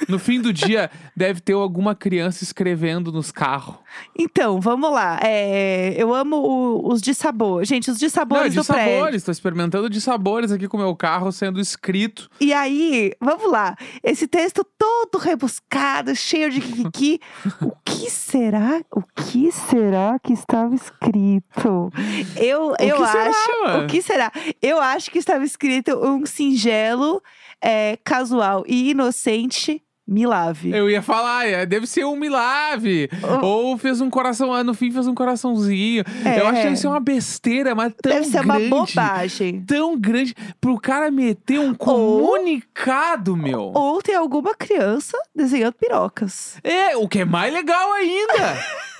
No 0.07 0.19
fim 0.19 0.39
do 0.39 0.53
dia, 0.53 0.91
deve 1.15 1.39
ter 1.41 1.53
alguma 1.53 1.95
criança 1.95 2.43
escrevendo 2.43 3.11
nos 3.11 3.31
carros. 3.31 3.75
então, 4.17 4.59
vamos 4.61 4.91
lá. 4.91 5.19
É, 5.23 5.93
eu 5.97 6.13
amo 6.13 6.35
o- 6.37 6.91
os 6.93 7.01
de 7.01 7.13
sabor. 7.13 7.65
Gente, 7.65 7.89
os 7.89 7.97
de 7.97 8.05
Não, 8.05 8.09
sabores 8.11 8.53
de 8.53 8.59
do 8.59 8.65
prédio. 8.65 8.93
sabores, 8.95 9.23
tô 9.23 9.31
experimentando 9.31 9.89
de 9.89 9.99
sabores 10.01 10.51
aqui 10.51 10.67
com 10.67 10.77
o 10.77 10.79
meu 10.79 10.95
carro 10.95 11.31
sendo 11.31 11.59
escrito. 11.59 12.29
E 12.39 12.53
aí, 12.53 13.11
vamos 13.19 13.49
lá. 13.51 13.75
Esse 14.03 14.27
texto 14.27 14.65
todo 14.77 15.17
rebuscado, 15.21 16.15
cheio 16.15 16.51
de 16.51 16.59
kiki. 16.91 17.19
o 17.61 17.71
que 17.83 18.09
será? 18.11 18.81
O 18.91 19.01
que 19.01 19.51
será 19.51 20.19
que 20.23 20.33
estava 20.33 20.75
escrito? 20.75 21.91
Eu, 22.35 22.73
eu 22.79 22.97
que 22.97 23.07
será, 23.07 23.29
acho. 23.29 23.63
mano? 23.65 23.83
O 23.83 23.87
que 23.87 24.01
será? 24.01 24.31
Eu 24.61 24.79
acho 24.79 25.09
que 25.09 25.17
estava 25.17 25.43
escrito 25.43 25.91
um 26.05 26.25
singelo, 26.25 27.21
é, 27.65 27.97
casual 28.03 28.63
e 28.67 28.91
inocente. 28.91 29.81
Me 30.07 30.23
lave. 30.27 30.69
Eu 30.69 30.87
ia 30.87 31.01
falar, 31.01 31.47
é, 31.47 31.65
deve 31.65 31.87
ser 31.87 32.05
um 32.05 32.15
milave. 32.15 33.09
Ou 33.41 33.75
fez 33.75 34.01
um 34.01 34.07
coração, 34.07 34.53
ah, 34.53 34.63
no 34.63 34.75
fim 34.75 34.91
fez 34.91 35.07
um 35.07 35.15
coraçãozinho. 35.15 36.03
É. 36.23 36.39
Eu 36.41 36.45
acho 36.45 36.57
que 36.57 36.63
deve 36.65 36.75
ser 36.75 36.87
uma 36.87 36.99
besteira, 36.99 37.73
mas 37.73 37.91
tão 37.99 38.13
Deve 38.13 38.25
ser 38.27 38.43
grande. 38.43 38.67
uma 38.67 38.85
bobagem. 38.85 39.63
Tão 39.65 39.99
grande 39.99 40.35
pro 40.61 40.79
cara 40.79 41.09
meter 41.09 41.59
um 41.59 41.73
comunicado, 41.73 43.35
meu. 43.35 43.71
Ou 43.73 43.99
tem 43.99 44.13
alguma 44.13 44.53
criança 44.53 45.17
desenhando 45.35 45.73
pirocas. 45.73 46.57
É, 46.63 46.95
o 46.95 47.07
que 47.07 47.21
é 47.21 47.25
mais 47.25 47.51
legal 47.51 47.91
ainda. 47.93 48.59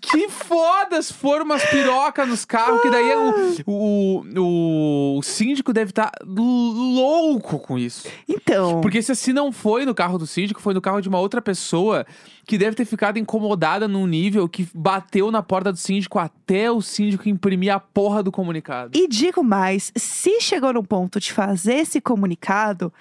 que 0.00 0.28
foda 0.28 1.00
se 1.02 1.12
for 1.12 1.42
umas 1.42 1.64
pirocas 1.64 2.28
nos 2.28 2.44
carros, 2.44 2.80
que 2.82 2.90
daí 2.90 3.10
é 3.10 3.16
o, 3.16 3.62
o, 3.66 5.18
o 5.18 5.22
síndico 5.22 5.72
deve 5.72 5.90
estar 5.90 6.12
louco 6.24 7.58
com 7.58 7.78
isso. 7.78 8.08
Então. 8.28 8.80
Porque 8.80 9.02
se 9.02 9.12
assim 9.12 9.32
não 9.32 9.52
foi 9.52 9.84
no 9.84 9.94
carro 9.94 10.18
do 10.18 10.26
síndico, 10.26 10.60
foi 10.60 10.74
no 10.74 10.80
carro 10.80 11.00
de 11.00 11.08
uma 11.08 11.18
outra 11.18 11.42
pessoa 11.42 12.06
que 12.46 12.58
deve 12.58 12.74
ter 12.76 12.84
ficado 12.84 13.18
incomodada 13.18 13.86
num 13.86 14.06
nível 14.06 14.48
que 14.48 14.68
bateu 14.74 15.30
na 15.30 15.42
porta 15.42 15.72
do 15.72 15.78
síndico 15.78 16.18
até 16.18 16.70
o 16.70 16.82
síndico 16.82 17.28
imprimir 17.28 17.72
a 17.72 17.78
porra 17.78 18.22
do 18.22 18.32
comunicado. 18.32 18.98
E 18.98 19.06
digo 19.06 19.44
mais, 19.44 19.92
se 19.94 20.40
chegou 20.40 20.72
no 20.72 20.82
ponto 20.82 21.20
de 21.20 21.32
fazer 21.32 21.74
esse 21.74 22.00
comunicado, 22.00 22.92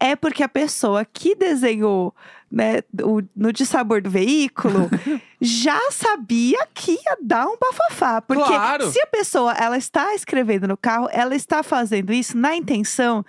é 0.00 0.16
porque 0.16 0.42
a 0.42 0.48
pessoa 0.48 1.04
que 1.04 1.34
desenhou 1.34 2.14
né, 2.50 2.80
o, 3.02 3.20
no 3.34 3.52
de 3.52 3.66
sabor 3.66 4.00
do 4.00 4.08
veículo 4.08 4.88
já 5.40 5.78
sabia 5.90 6.66
que 6.72 6.92
ia 6.92 7.18
dar 7.22 7.46
um 7.46 7.56
bafafá. 7.60 8.22
Porque 8.22 8.44
Claro. 8.44 8.90
se 8.90 9.00
a 9.00 9.06
pessoa 9.06 9.52
ela 9.52 9.76
está 9.76 10.14
escrevendo 10.14 10.66
no 10.66 10.76
carro, 10.76 11.08
ela 11.12 11.34
está 11.34 11.62
fazendo 11.62 12.12
isso 12.12 12.36
na 12.36 12.56
intenção 12.56 13.24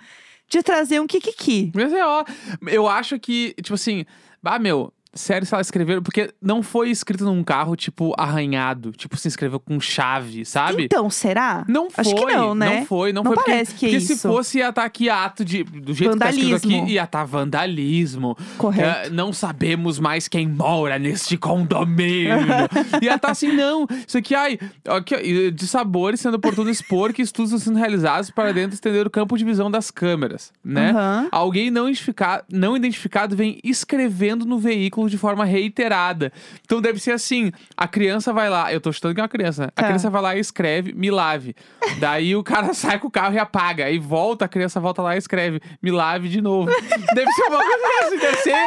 de 0.48 0.62
trazer 0.62 0.98
um 0.98 1.06
kikiki. 1.06 1.72
Mas 1.74 1.92
é, 1.92 2.02
ó, 2.06 2.24
eu 2.68 2.88
acho 2.88 3.18
que, 3.18 3.54
tipo 3.60 3.74
assim, 3.74 4.06
ah, 4.42 4.58
meu, 4.58 4.92
sério, 5.18 5.46
se 5.46 5.54
ela 5.54 5.60
escreveu, 5.60 6.00
porque 6.02 6.32
não 6.40 6.62
foi 6.62 6.90
escrito 6.90 7.24
num 7.24 7.42
carro, 7.44 7.76
tipo, 7.76 8.14
arranhado, 8.18 8.92
tipo, 8.92 9.16
se 9.16 9.28
escreveu 9.28 9.60
com 9.60 9.78
chave, 9.80 10.44
sabe? 10.44 10.84
Então, 10.84 11.10
será? 11.10 11.64
Não 11.68 11.90
foi. 11.90 12.00
Acho 12.02 12.14
que 12.14 12.24
não, 12.26 12.54
né? 12.54 12.80
Não 12.80 12.86
foi, 12.86 13.12
não, 13.12 13.22
Não 13.22 13.34
foi. 13.34 13.44
parece 13.44 13.72
porque, 13.72 13.86
que 13.86 13.86
é 13.86 13.98
porque 13.98 14.06
se 14.06 14.12
isso. 14.14 14.28
fosse, 14.28 14.58
ia 14.58 14.68
estar 14.68 14.84
aqui 14.84 15.08
ato 15.10 15.44
de. 15.44 15.64
Do 15.64 15.92
jeito 15.94 16.12
que 16.12 16.18
tá 16.18 16.30
escrito 16.30 16.50
Vandalismo. 16.50 16.82
aqui, 16.82 16.92
ia 16.92 17.04
estar 17.04 17.24
vandalismo. 17.24 18.36
Correto. 18.56 19.06
É, 19.06 19.10
não 19.10 19.32
sabemos 19.32 19.98
mais 19.98 20.28
quem 20.28 20.46
mora 20.48 20.98
neste 20.98 21.36
condomínio. 21.36 22.36
ia 23.02 23.14
estar 23.14 23.30
assim, 23.30 23.52
não. 23.52 23.86
Isso 24.06 24.18
aqui, 24.18 24.34
ai, 24.34 24.58
aqui, 24.86 25.50
de 25.50 25.66
sabores, 25.66 26.20
sendo 26.20 26.34
oportuno 26.36 26.70
expor 26.70 27.12
que 27.12 27.22
estudos 27.22 27.52
estão 27.52 27.64
sendo 27.74 27.78
realizados 27.78 28.30
para 28.30 28.52
dentro 28.52 28.74
estender 28.74 29.06
o 29.06 29.10
campo 29.10 29.36
de 29.36 29.44
visão 29.44 29.70
das 29.70 29.90
câmeras, 29.90 30.52
né? 30.64 30.90
Aham. 30.90 31.28
Alguém 31.32 31.70
não 31.70 31.86
identificado, 31.88 32.44
não 32.50 32.76
identificado 32.76 33.36
vem 33.36 33.58
escrevendo 33.64 34.44
no 34.44 34.58
veículo 34.58 35.07
de 35.08 35.18
forma 35.18 35.44
reiterada. 35.44 36.32
Então 36.64 36.80
deve 36.80 36.98
ser 36.98 37.12
assim: 37.12 37.50
a 37.76 37.86
criança 37.88 38.32
vai 38.32 38.48
lá, 38.48 38.72
eu 38.72 38.80
tô 38.80 38.92
chutando 38.92 39.14
que 39.14 39.20
é 39.20 39.22
uma 39.22 39.28
criança, 39.28 39.62
né? 39.62 39.68
A 39.76 39.80
Tá. 39.80 39.86
criança 39.86 40.10
vai 40.10 40.22
lá 40.22 40.36
e 40.36 40.40
escreve, 40.40 40.92
me 40.92 41.10
lave. 41.10 41.54
Daí 41.98 42.34
o 42.36 42.42
cara 42.42 42.72
sai 42.74 42.98
com 42.98 43.08
o 43.08 43.10
carro 43.10 43.34
e 43.34 43.38
apaga. 43.38 43.84
Aí 43.86 43.98
volta, 43.98 44.44
a 44.44 44.48
criança 44.48 44.80
volta 44.80 45.02
lá 45.02 45.14
e 45.14 45.18
escreve, 45.18 45.60
me 45.82 45.90
lave 45.90 46.28
de 46.28 46.40
novo. 46.40 46.70
deve 47.14 47.30
ser 47.32 47.42
uma 47.44 47.58
coisa 47.58 47.86
assim, 48.06 48.18
deve 48.18 48.36
ser, 48.38 48.66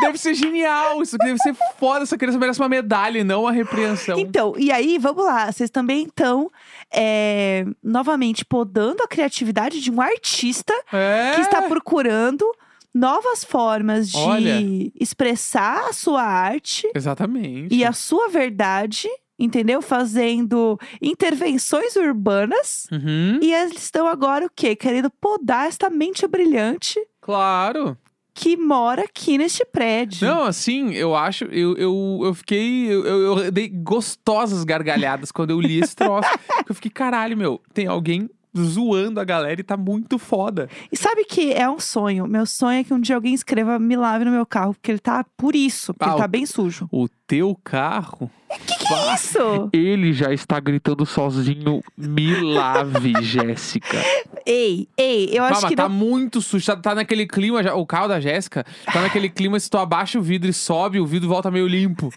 deve 0.00 0.18
ser 0.18 0.34
genial. 0.34 1.02
Isso 1.02 1.16
deve 1.18 1.38
ser 1.38 1.54
foda. 1.78 2.02
Essa 2.04 2.16
criança 2.16 2.38
merece 2.38 2.60
uma 2.60 2.68
medalha 2.68 3.18
e 3.18 3.24
não 3.24 3.42
uma 3.42 3.52
repreensão. 3.52 4.18
Então, 4.18 4.54
e 4.56 4.70
aí, 4.70 4.98
vamos 4.98 5.24
lá. 5.24 5.50
Vocês 5.50 5.70
também 5.70 6.04
estão, 6.04 6.50
é, 6.92 7.64
novamente, 7.82 8.44
podando 8.44 9.02
a 9.02 9.08
criatividade 9.08 9.80
de 9.80 9.90
um 9.90 10.00
artista 10.00 10.72
é. 10.92 11.32
que 11.34 11.40
está 11.40 11.62
procurando 11.62 12.44
novas 12.94 13.44
formas 13.44 14.10
de 14.10 14.16
Olha. 14.18 14.58
expressar 14.98 15.88
a 15.88 15.92
sua 15.92 16.22
arte 16.22 16.90
Exatamente. 16.94 17.74
e 17.74 17.84
a 17.84 17.92
sua 17.92 18.28
verdade, 18.28 19.08
entendeu? 19.38 19.80
Fazendo 19.82 20.78
intervenções 21.00 21.96
urbanas. 21.96 22.86
Uhum, 22.90 23.38
E 23.42 23.52
eles 23.52 23.82
estão 23.82 24.06
agora 24.06 24.46
o 24.46 24.50
quê? 24.54 24.74
Querendo 24.76 25.10
podar 25.10 25.68
esta 25.68 25.88
mente 25.90 26.26
brilhante 26.26 27.00
claro. 27.20 27.96
que 28.34 28.56
mora 28.56 29.02
aqui 29.04 29.36
neste 29.38 29.64
prédio. 29.64 30.26
Não, 30.26 30.44
assim, 30.44 30.92
eu 30.94 31.14
acho. 31.14 31.44
Eu, 31.46 31.76
eu, 31.76 32.20
eu 32.24 32.34
fiquei. 32.34 32.86
Eu, 32.90 33.04
eu- 33.06 33.38
eu 33.44 33.50
dei 33.52 33.68
gostosas 33.68 34.64
gargalhadas 34.64 35.30
quando 35.32 35.50
eu 35.50 35.60
li 35.60 35.80
esse 35.80 35.94
troço. 35.94 36.28
eu 36.68 36.74
fiquei, 36.74 36.90
caralho, 36.90 37.36
meu, 37.36 37.60
tem 37.74 37.86
alguém 37.86 38.28
zoando 38.56 39.20
a 39.20 39.24
galera 39.24 39.60
e 39.60 39.64
tá 39.64 39.76
muito 39.76 40.18
foda. 40.18 40.68
E 40.90 40.96
sabe 40.96 41.24
que 41.24 41.52
é 41.52 41.68
um 41.68 41.78
sonho. 41.80 42.26
Meu 42.26 42.44
sonho 42.46 42.80
é 42.80 42.84
que 42.84 42.92
um 42.94 43.00
dia 43.00 43.14
alguém 43.16 43.34
escreva 43.34 43.78
me 43.78 43.96
lave 43.96 44.24
no 44.24 44.30
meu 44.30 44.44
carro, 44.46 44.74
porque 44.74 44.90
ele 44.92 44.98
tá 44.98 45.24
por 45.36 45.54
isso, 45.56 45.94
porque 45.94 46.04
Ah, 46.08 46.12
ele 46.12 46.20
tá 46.20 46.26
o- 46.26 46.28
bem 46.28 46.46
sujo. 46.46 46.88
O 46.92 47.08
teu 47.26 47.58
carro. 47.64 48.30
Que 48.66 49.14
isso? 49.14 49.70
Ele 49.72 50.12
já 50.12 50.30
está 50.32 50.60
gritando 50.60 51.06
sozinho, 51.06 51.80
me 51.96 52.34
lave, 52.40 53.14
Jéssica. 53.24 53.96
Ei, 54.44 54.86
ei, 54.98 55.30
eu 55.32 55.42
acho 55.44 55.62
Mas 55.62 55.70
que 55.70 55.76
tá 55.76 55.88
não. 55.88 55.96
muito 55.96 56.42
sujo, 56.42 56.66
tá, 56.66 56.76
tá 56.76 56.94
naquele 56.94 57.26
clima, 57.26 57.62
já- 57.62 57.74
o 57.74 57.86
carro 57.86 58.08
da 58.08 58.20
Jéssica, 58.20 58.66
tá 58.92 59.00
naquele 59.00 59.30
clima, 59.30 59.58
se 59.58 59.70
tu 59.70 59.78
abaixa 59.78 60.18
o 60.18 60.22
vidro 60.22 60.50
e 60.50 60.52
sobe, 60.52 61.00
o 61.00 61.06
vidro 61.06 61.28
volta 61.28 61.50
meio 61.50 61.66
limpo. 61.66 62.12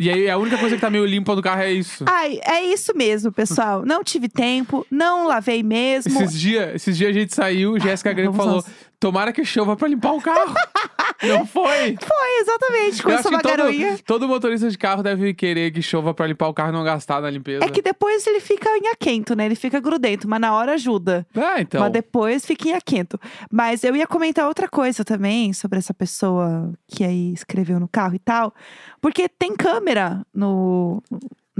E 0.00 0.08
aí 0.08 0.30
a 0.30 0.38
única 0.38 0.56
coisa 0.56 0.76
que 0.76 0.80
tá 0.80 0.88
meio 0.88 1.04
limpa 1.04 1.36
do 1.36 1.42
carro 1.42 1.60
é 1.60 1.70
isso. 1.70 2.06
Ai, 2.08 2.40
é 2.42 2.64
isso 2.64 2.96
mesmo, 2.96 3.30
pessoal. 3.30 3.84
Não 3.84 4.02
tive 4.02 4.30
tempo, 4.30 4.86
não 4.90 5.26
lavei 5.26 5.62
mesmo. 5.62 6.22
Esses 6.22 6.40
dias 6.40 6.74
esses 6.74 6.96
dias 6.96 7.10
a 7.10 7.12
gente 7.12 7.34
saiu, 7.34 7.78
Jéssica 7.78 8.10
Greco 8.14 8.32
vamos 8.32 8.64
falou. 8.64 8.64
Tomara 9.00 9.32
que 9.32 9.44
chova 9.44 9.74
pra 9.76 9.88
limpar 9.88 10.12
o 10.12 10.20
carro. 10.20 10.54
Não 11.26 11.46
foi? 11.46 11.96
Foi, 12.00 12.40
exatamente. 12.40 12.98
Eu 12.98 13.04
Com 13.04 13.10
acho 13.10 13.28
essa 13.28 13.30
que 13.30 13.48
garoinha. 13.48 13.88
todo, 13.90 14.02
todo 14.20 14.28
motorista 14.28 14.70
de 14.70 14.78
carro 14.78 15.02
deve 15.02 15.34
querer 15.34 15.70
que 15.70 15.82
chova 15.82 16.14
pra 16.14 16.26
limpar 16.26 16.48
o 16.48 16.54
carro 16.54 16.70
e 16.70 16.72
não 16.72 16.82
gastar 16.82 17.20
na 17.20 17.28
limpeza. 17.28 17.62
É 17.64 17.68
que 17.68 17.82
depois 17.82 18.26
ele 18.26 18.40
fica 18.40 18.70
nhaquento, 18.80 19.34
né? 19.34 19.44
Ele 19.44 19.54
fica 19.54 19.80
grudento, 19.80 20.26
mas 20.28 20.40
na 20.40 20.54
hora 20.54 20.72
ajuda. 20.72 21.26
Ah, 21.36 21.60
então. 21.60 21.80
Mas 21.80 21.92
depois 21.92 22.46
fica 22.46 22.70
nhaquento. 22.70 23.20
Mas 23.50 23.84
eu 23.84 23.94
ia 23.94 24.06
comentar 24.06 24.46
outra 24.46 24.66
coisa 24.68 25.04
também 25.04 25.52
sobre 25.52 25.78
essa 25.78 25.92
pessoa 25.92 26.72
que 26.88 27.04
aí 27.04 27.32
escreveu 27.34 27.78
no 27.78 27.88
carro 27.88 28.14
e 28.14 28.18
tal. 28.18 28.54
Porque 29.00 29.28
tem 29.28 29.54
câmera 29.54 30.22
no, 30.32 31.02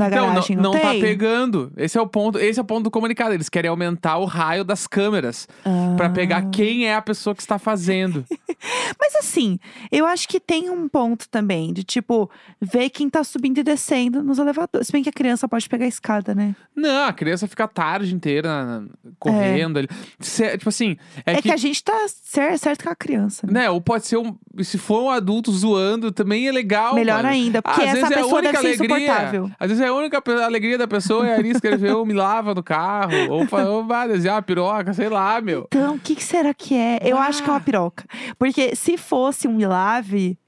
na 0.01 0.09
Então, 0.09 0.27
garagem, 0.27 0.57
não, 0.57 0.63
não, 0.63 0.73
não 0.73 0.81
tá 0.81 0.91
pegando. 0.91 1.73
Esse 1.77 1.97
é 1.97 2.01
o 2.01 2.07
ponto, 2.07 2.39
esse 2.39 2.59
é 2.59 2.63
o 2.63 2.65
ponto 2.65 2.85
do 2.85 2.91
comunicado. 2.91 3.33
Eles 3.35 3.49
querem 3.49 3.69
aumentar 3.71 4.17
o 4.19 4.25
raio 4.25 4.65
das 4.65 4.87
câmeras 4.87 5.47
Ah. 5.65 5.95
Pra 5.97 6.09
pegar 6.11 6.51
quem 6.51 6.87
é 6.87 6.95
a 6.95 7.03
pessoa 7.03 7.35
que 7.35 7.43
está 7.43 7.59
fazendo. 7.59 8.25
Mas 9.01 9.15
assim, 9.17 9.59
eu 9.91 10.07
acho 10.07 10.29
que 10.29 10.41
tem 10.41 10.71
um 10.71 10.89
ponto 10.89 11.29
também 11.29 11.73
de 11.73 11.85
tipo, 11.85 12.31
ver 12.61 12.91
quem 12.91 13.09
tá 13.09 13.23
subindo 13.25 13.59
e 13.59 13.63
descendo 13.63 14.23
nos 14.23 14.39
elevadores. 14.39 14.87
Se 14.87 14.93
bem 14.93 15.03
que 15.03 15.09
a 15.09 15.13
criança 15.13 15.49
pode 15.49 15.69
pegar 15.69 15.85
a 15.85 15.89
escada, 15.89 16.35
né? 16.35 16.55
Não, 16.75 17.05
a 17.07 17.13
criança 17.13 17.47
fica 17.47 17.65
a 17.65 17.69
tarde 17.69 18.15
inteira 18.15 18.49
na- 18.49 18.81
na- 18.81 18.87
correndo 19.19 19.79
ali. 19.79 19.89
Se- 20.19 20.57
tipo 20.59 20.69
assim, 20.69 20.97
é, 21.27 21.33
É, 21.33 21.37
que... 21.37 21.43
que. 21.43 21.53
a 21.53 21.57
gente 21.57 21.83
tá 21.85 21.95
cer- 22.09 22.59
certo 22.59 22.85
com 22.85 22.91
a 22.91 22.97
criança, 22.97 23.47
né? 23.47 23.61
né, 23.63 23.71
ou 23.71 23.81
pode 23.81 24.07
ser 24.07 24.17
um. 24.17 24.37
Se 24.63 24.79
for 24.79 25.03
um 25.05 25.11
adulto 25.11 25.53
zoando, 25.53 26.11
também 26.13 26.49
é 26.49 26.53
legal. 26.53 26.95
Melhor 26.95 27.17
mano. 27.23 27.29
ainda, 27.29 27.61
porque 27.63 27.81
Às 27.83 27.89
essa 27.89 27.97
vezes 27.97 28.11
é 28.11 28.15
a 28.15 28.17
pessoa 28.23 28.39
única 28.41 28.53
deve 28.53 28.63
ser 28.63 28.83
alegria. 28.83 28.97
insuportável. 29.07 29.51
Às 29.59 29.69
vezes 29.69 29.85
é 29.85 29.90
a 29.91 29.95
única 29.95 30.23
alegria 30.45 30.79
da 30.79 30.89
pessoa 30.89 31.27
é 31.27 31.35
ali 31.37 31.51
escrever 31.51 31.93
ou 31.95 32.05
me 32.07 32.15
lava 32.15 32.55
no 32.55 32.63
carro, 32.63 33.13
ou, 33.31 33.85
vai 33.87 34.09
desenhar 34.09 34.37
uma 34.37 34.43
piroca, 34.43 34.93
sei 34.95 35.09
lá, 35.09 35.41
meu. 35.41 35.65
Então, 35.69 35.95
o 35.97 35.99
que, 35.99 36.15
que 36.17 36.25
será 36.25 36.53
que 36.55 36.75
é? 36.75 36.99
Eu 37.03 37.17
Ah. 37.19 37.27
acho 37.27 37.43
que 37.43 37.49
é 37.51 37.53
uma 37.53 37.61
piroca. 37.61 38.05
Porque 38.39 38.75
se 38.75 38.97
fosse 38.97 39.47
um 39.49 39.55
Milave, 39.55 40.39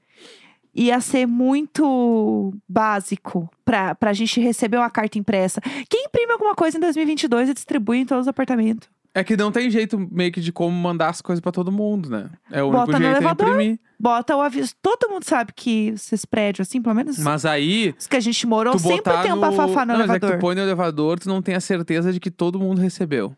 ia 0.73 0.99
ser 1.01 1.27
muito 1.27 2.53
básico 2.67 3.49
pra, 3.63 3.93
pra 3.95 4.11
gente 4.13 4.39
receber 4.41 4.77
uma 4.77 4.89
carta 4.89 5.17
impressa. 5.19 5.61
Quem 5.89 6.05
imprime 6.05 6.31
alguma 6.31 6.55
coisa 6.55 6.77
em 6.77 6.79
2022 6.81 7.49
e 7.49 7.53
distribui 7.53 7.99
em 7.99 8.05
todos 8.05 8.23
os 8.23 8.27
apartamentos? 8.27 8.89
É 9.15 9.23
que 9.23 9.37
não 9.37 9.51
tem 9.51 9.69
jeito 9.69 9.97
meio 10.11 10.31
que 10.31 10.41
de 10.41 10.51
como 10.51 10.75
mandar 10.75 11.09
as 11.09 11.21
coisas 11.21 11.39
pra 11.39 11.51
todo 11.51 11.71
mundo, 11.71 12.09
né? 12.09 12.31
É 12.51 12.63
o 12.63 12.67
único 12.67 12.79
Bota 12.85 12.91
no 12.93 12.97
jeito 12.97 13.13
é 13.15 13.17
elevador. 13.17 13.47
imprimir. 13.49 13.79
Bota 13.99 14.35
o 14.35 14.41
aviso. 14.41 14.73
Todo 14.81 15.07
mundo 15.09 15.23
sabe 15.23 15.53
que 15.55 15.89
esses 15.89 16.25
prédios, 16.25 16.67
assim, 16.67 16.81
pelo 16.81 16.95
menos 16.95 17.19
Mas 17.19 17.45
aí, 17.45 17.93
os 17.97 18.07
que 18.07 18.17
a 18.17 18.19
gente 18.19 18.45
morou, 18.47 18.77
sempre 18.79 19.13
tem 19.21 19.31
um 19.31 19.35
no... 19.35 19.41
bafafá 19.41 19.85
no 19.85 19.93
não, 19.93 19.99
mas 19.99 20.09
é 20.09 20.19
que 20.19 20.25
elevador. 20.25 20.37
tu 20.37 20.41
põe 20.41 20.55
no 20.55 20.61
elevador, 20.61 21.19
tu 21.19 21.29
não 21.29 21.41
tem 21.43 21.53
a 21.53 21.59
certeza 21.61 22.11
de 22.11 22.19
que 22.19 22.31
todo 22.31 22.59
mundo 22.59 22.81
recebeu. 22.81 23.35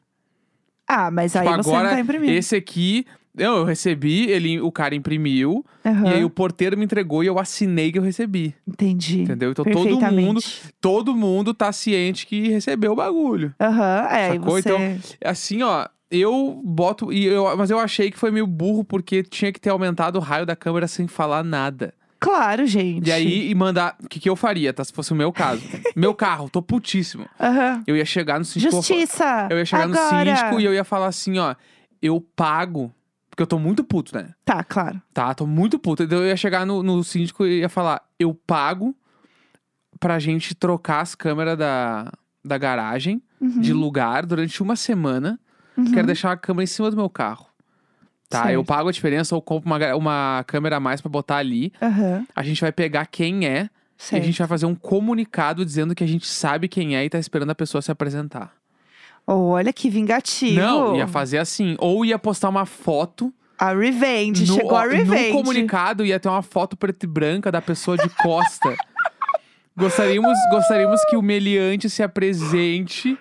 Ah, 0.88 1.12
mas 1.12 1.36
aí 1.36 1.46
Tipo, 1.48 1.62
você 1.64 1.70
agora, 1.70 1.88
não 1.90 1.96
tá 1.96 2.00
imprimindo. 2.00 2.32
esse 2.34 2.56
aqui, 2.56 3.06
não, 3.38 3.58
eu 3.58 3.64
recebi, 3.66 4.30
ele, 4.30 4.60
o 4.62 4.72
cara 4.72 4.96
imprimiu, 4.96 5.66
Aham, 5.86 6.08
e 6.08 6.14
aí 6.14 6.24
o 6.24 6.30
porteiro 6.30 6.78
me 6.78 6.86
entregou 6.86 7.24
e 7.24 7.28
eu 7.28 7.38
assinei 7.38 7.92
que 7.92 8.00
eu 8.00 8.04
recebi. 8.04 8.56
Entendi. 8.68 9.22
Entendeu? 9.22 9.52
Então 9.52 9.66
todo 9.66 10.12
mundo, 10.12 10.42
todo 10.80 11.16
mundo 11.16 11.54
tá 11.54 11.72
ciente 11.72 12.26
que 12.26 12.50
recebeu 12.50 12.94
o 12.94 12.96
bagulho. 12.96 13.54
Aham, 13.60 14.08
é, 14.10 14.32
aí 14.32 14.40
Sacou? 14.40 14.52
você... 14.52 14.70
Então, 14.70 15.00
Assim, 15.24 15.62
ó, 15.64 15.88
eu 16.10 16.62
boto. 16.64 17.12
E 17.12 17.26
eu, 17.26 17.56
mas 17.58 17.70
eu 17.70 17.80
achei 17.80 18.12
que 18.12 18.18
foi 18.18 18.32
meio 18.32 18.48
burro 18.48 18.84
porque 18.84 19.24
tinha 19.24 19.52
que 19.52 19.60
ter 19.60 19.70
aumentado 19.70 20.18
o 20.18 20.22
raio 20.22 20.46
da 20.46 20.56
câmera 20.56 20.88
sem 20.88 21.08
falar 21.08 21.44
nada. 21.44 21.94
Claro, 22.20 22.66
gente. 22.66 23.08
E 23.08 23.12
aí, 23.12 23.50
e 23.50 23.56
mandar. 23.56 23.96
O 24.04 24.08
que, 24.08 24.20
que 24.20 24.30
eu 24.30 24.36
faria, 24.36 24.74
tá? 24.74 24.84
Se 24.84 24.94
fosse 24.94 25.12
o 25.12 25.16
meu 25.16 25.32
caso. 25.32 25.62
meu 25.96 26.14
carro, 26.14 26.50
tô 26.50 26.62
putíssimo. 26.62 27.28
Aham. 27.40 27.84
Eu 27.86 27.96
ia 27.96 28.06
chegar 28.06 28.40
no 28.40 28.46
síndico. 28.46 28.72
Justiça! 28.72 29.48
Eu 29.50 29.58
ia 29.58 29.66
chegar 29.66 29.84
Agora. 29.84 30.02
no 30.02 30.38
síndico 30.38 30.60
e 30.60 30.66
eu 30.66 30.74
ia 30.74 30.84
falar 30.84 31.08
assim, 31.08 31.38
ó. 31.38 31.56
Eu 32.02 32.22
pago. 32.36 32.92
Porque 33.36 33.44
eu 33.44 33.48
tô 33.48 33.60
muito 33.60 33.84
puto, 33.84 34.16
né? 34.16 34.30
Tá, 34.46 34.64
claro. 34.64 35.02
Tá, 35.14 35.34
tô 35.34 35.46
muito 35.46 35.78
puto. 35.78 36.04
Então 36.04 36.20
eu 36.20 36.28
ia 36.28 36.38
chegar 36.38 36.66
no, 36.66 36.82
no 36.82 37.04
síndico 37.04 37.46
e 37.46 37.60
ia 37.60 37.68
falar: 37.68 38.02
eu 38.18 38.34
pago 38.34 38.96
pra 40.00 40.20
gente 40.20 40.56
trocar 40.56 41.02
as 41.02 41.16
câmeras 41.16 41.58
da, 41.58 42.12
da 42.44 42.58
garagem 42.58 43.22
Uhum, 43.42 43.60
de 43.60 43.74
lugar 43.74 44.26
durante 44.26 44.64
uma 44.64 44.78
semana. 44.78 45.38
uhum. 45.78 45.92
Quero 45.92 46.08
deixar 46.08 46.32
a 46.32 46.38
câmera 46.38 46.64
em 46.64 46.68
cima 46.68 46.90
do 46.90 46.96
meu 46.96 47.10
carro. 47.10 47.48
Tá, 48.30 48.52
eu 48.52 48.62
Certo. 48.62 48.68
pago 48.68 48.88
a 48.90 48.92
diferença 48.94 49.36
ou 49.36 49.42
compro 49.42 49.70
uma, 49.70 49.96
uma 49.96 50.44
câmera 50.48 50.78
a 50.78 50.80
mais 50.80 51.02
pra 51.02 51.10
botar 51.10 51.36
ali. 51.38 51.74
Aham, 51.82 52.26
A 52.34 52.42
gente 52.42 52.62
vai 52.62 52.72
pegar 52.72 53.06
quem 53.06 53.46
é 53.46 53.52
e 53.52 53.66
a 53.66 53.70
certo. 53.98 54.24
gente 54.24 54.40
vai 54.40 54.48
fazer 54.48 54.66
um 54.66 54.74
comunicado 54.74 55.66
dizendo 55.66 55.94
que 55.94 56.04
a 56.04 56.08
gente 56.08 56.26
sabe 56.26 56.70
quem 56.70 56.96
é 56.96 57.04
e 57.04 57.10
tá 57.10 57.20
esperando 57.20 57.50
a 57.52 57.56
pessoa 57.56 57.82
se 57.82 57.92
apresentar. 57.92 58.54
Olha 59.28 59.74
que 59.74 59.90
vingativo. 59.90 60.60
Não, 60.62 60.96
ia 60.96 61.08
fazer 61.08 61.38
assim. 61.40 61.76
Ou 61.80 62.06
ia 62.06 62.18
postar 62.20 62.50
uma 62.50 62.66
foto. 62.66 63.34
A 63.58 63.74
revenge, 63.74 64.46
no, 64.46 64.54
chegou 64.56 64.76
a 64.76 64.86
revenge. 64.86 65.32
No 65.32 65.38
comunicado 65.40 66.06
ia 66.06 66.20
ter 66.20 66.28
uma 66.30 66.42
foto 66.42 66.76
preta 66.76 67.06
e 67.06 67.10
branca 67.10 67.52
da 67.52 67.62
pessoa 67.62 67.98
de 67.98 68.10
costa. 68.10 68.76
gostaríamos, 69.76 70.38
gostaríamos 70.52 71.04
que 71.06 71.16
o 71.16 71.22
meliante 71.22 71.90
se 71.90 72.04
apresente 72.04 73.18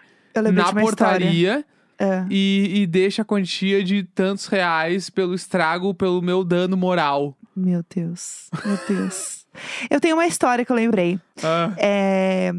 na 0.53 0.73
portaria 0.73 1.65
É. 1.99 2.25
e, 2.29 2.83
e 2.83 2.87
deixa 2.87 3.23
a 3.23 3.25
quantia 3.25 3.83
de 3.85 4.03
tantos 4.03 4.47
reais 4.47 5.09
pelo 5.09 5.35
estrago, 5.35 5.95
pelo 5.95 6.21
meu 6.21 6.43
dano 6.45 6.77
moral. 6.77 7.37
Meu 7.57 7.85
Deus, 7.95 8.49
meu 8.65 8.79
Deus. 8.89 9.47
eu 9.89 10.01
tenho 10.01 10.17
uma 10.17 10.27
história 10.27 10.65
que 10.65 10.73
eu 10.73 10.77
lembrei. 10.77 11.19
Ah, 11.43 11.73
É, 11.79 12.53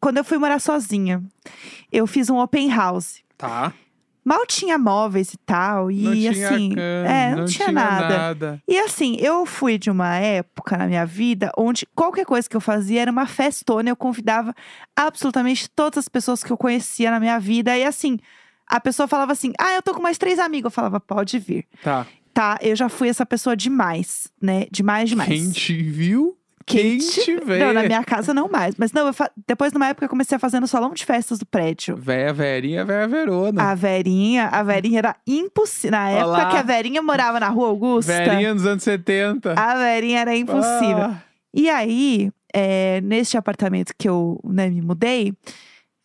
Quando 0.00 0.16
eu 0.18 0.24
fui 0.24 0.38
morar 0.38 0.58
sozinha, 0.58 1.22
eu 1.92 2.06
fiz 2.06 2.30
um 2.30 2.38
open 2.38 2.70
house. 2.70 3.20
tá. 3.36 3.72
Mal 4.22 4.44
tinha 4.46 4.76
móveis 4.76 5.32
e 5.32 5.38
tal, 5.38 5.90
e 5.90 6.02
não 6.02 6.12
tinha 6.12 6.30
assim, 6.30 6.68
cama, 6.74 6.82
é, 6.82 7.34
não, 7.34 7.44
tinha, 7.46 7.72
nada. 7.72 8.62
E 8.68 8.78
assim, 8.78 9.16
eu 9.18 9.46
fui 9.46 9.78
de 9.78 9.90
uma 9.90 10.14
época 10.16 10.76
na 10.76 10.86
minha 10.86 11.06
vida 11.06 11.50
onde 11.56 11.86
qualquer 11.94 12.26
coisa 12.26 12.46
que 12.46 12.54
eu 12.54 12.60
fazia 12.60 13.00
era 13.00 13.10
uma 13.10 13.26
festona. 13.26 13.88
Eu 13.88 13.96
convidava 13.96 14.54
absolutamente 14.94 15.70
todas 15.70 16.00
as 16.00 16.08
pessoas 16.08 16.44
que 16.44 16.50
eu 16.52 16.56
conhecia 16.58 17.10
na 17.10 17.18
minha 17.18 17.40
vida. 17.40 17.76
E 17.76 17.82
assim, 17.82 18.18
a 18.66 18.78
pessoa 18.78 19.08
falava 19.08 19.32
assim: 19.32 19.52
Ah, 19.58 19.72
eu 19.72 19.82
tô 19.82 19.94
com 19.94 20.02
mais 20.02 20.18
três 20.18 20.38
amigos. 20.38 20.66
Eu 20.66 20.74
falava: 20.74 21.00
Pode 21.00 21.38
vir. 21.38 21.66
Tá. 21.82 22.06
Tá, 22.32 22.58
eu 22.60 22.76
já 22.76 22.88
fui 22.90 23.08
essa 23.08 23.24
pessoa 23.24 23.56
demais, 23.56 24.30
né? 24.40 24.66
Demais, 24.70 25.08
demais. 25.08 25.28
Quem 25.28 25.50
te 25.50 25.82
viu? 25.82 26.36
Quem 26.66 26.98
te 26.98 27.36
vê? 27.44 27.58
Não, 27.58 27.72
na 27.72 27.82
minha 27.82 28.04
casa 28.04 28.32
não 28.32 28.48
mais. 28.48 28.74
Mas 28.78 28.92
não, 28.92 29.12
fa- 29.12 29.30
depois, 29.46 29.72
numa 29.72 29.88
época, 29.88 30.04
eu 30.04 30.08
comecei 30.08 30.36
a 30.36 30.38
fazer 30.38 30.60
no 30.60 30.68
salão 30.68 30.92
de 30.94 31.04
festas 31.04 31.38
do 31.38 31.46
prédio. 31.46 31.96
Véia 31.96 32.32
Verinha, 32.32 32.84
véia 32.84 33.08
Verona. 33.08 33.70
A 33.70 33.74
Verinha, 33.74 34.46
a 34.48 34.62
Verinha 34.62 34.98
era 34.98 35.16
impossível. 35.26 35.90
Na 35.92 36.10
época 36.10 36.26
Olá. 36.26 36.50
que 36.50 36.56
a 36.58 36.62
Verinha 36.62 37.02
morava 37.02 37.40
na 37.40 37.48
rua 37.48 37.68
Augusta, 37.68 38.12
Verinha 38.12 38.54
dos 38.54 38.66
anos 38.66 38.82
70. 38.84 39.54
a 39.58 39.74
Verinha 39.76 40.20
era 40.20 40.36
impossível. 40.36 41.04
Ah, 41.10 41.22
E 41.52 41.68
aí, 41.68 42.30
é, 42.54 43.00
neste 43.00 43.36
apartamento 43.36 43.92
que 43.98 44.08
eu 44.08 44.38
né, 44.44 44.68
me 44.70 44.80
mudei, 44.82 45.32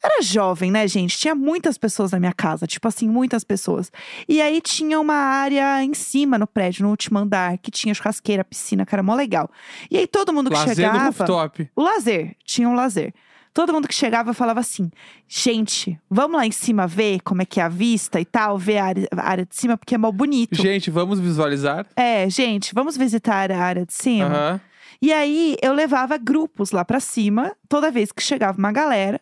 era 0.06 0.22
jovem, 0.22 0.72
né, 0.72 0.88
gente? 0.88 1.18
Tinha 1.18 1.36
muitas 1.36 1.78
pessoas 1.78 2.12
na 2.12 2.20
minha 2.20 2.34
casa, 2.34 2.66
tipo 2.68 2.88
assim, 2.88 3.08
muitas 3.10 3.44
pessoas. 3.44 3.92
E 4.28 4.42
aí 4.42 4.62
tinha 4.62 5.00
uma 5.00 5.16
área 5.16 5.84
em 5.84 5.94
cima 5.94 6.38
no 6.38 6.48
prédio, 6.48 6.84
no 6.84 6.90
último 6.90 7.20
andar, 7.20 7.58
que 7.58 7.72
tinha 7.72 7.94
churrasqueira, 7.94 8.44
piscina, 8.44 8.86
que 8.86 8.94
era 8.94 9.04
mó 9.04 9.16
legal. 9.16 9.50
E 9.90 9.98
aí 9.98 10.08
todo 10.08 10.34
mundo 10.34 10.50
que 10.50 10.56
lazer 10.56 10.88
no 10.88 10.94
chegava. 10.94 11.06
rooftop. 11.06 11.70
O 11.76 11.82
lazer, 11.84 12.36
tinha 12.46 12.70
um 12.70 12.76
lazer. 12.76 13.14
Todo 13.54 13.72
mundo 13.72 13.88
que 13.88 13.96
chegava 13.96 14.34
falava 14.34 14.60
assim: 14.60 14.92
gente, 15.28 15.98
vamos 16.10 16.36
lá 16.36 16.46
em 16.46 16.52
cima 16.52 16.86
ver 16.86 17.22
como 17.22 17.42
é 17.42 17.46
que 17.46 17.62
é 17.62 17.64
a 17.64 17.70
vista 17.70 18.20
e 18.20 18.26
tal, 18.26 18.58
ver 18.58 18.80
a 18.80 18.86
área, 18.86 19.08
a 19.16 19.30
área 19.30 19.46
de 19.46 19.56
cima, 19.56 19.78
porque 19.78 19.96
é 19.96 19.98
mó 19.98 20.12
bonito. 20.12 20.62
Gente, 20.62 20.92
vamos 20.92 21.22
visualizar? 21.22 21.86
É, 21.96 22.30
gente, 22.30 22.74
vamos 22.74 22.98
visitar 22.98 23.50
a 23.52 23.58
área 23.58 23.86
de 23.86 23.94
cima. 23.94 24.26
Aham. 24.26 24.62
E 25.02 25.14
aí 25.14 25.56
eu 25.62 25.74
levava 25.74 26.18
grupos 26.18 26.72
lá 26.72 26.84
pra 26.84 27.00
cima, 27.00 27.54
toda 27.70 27.92
vez 27.92 28.12
que 28.12 28.22
chegava 28.22 28.58
uma 28.58 28.72
galera. 28.72 29.22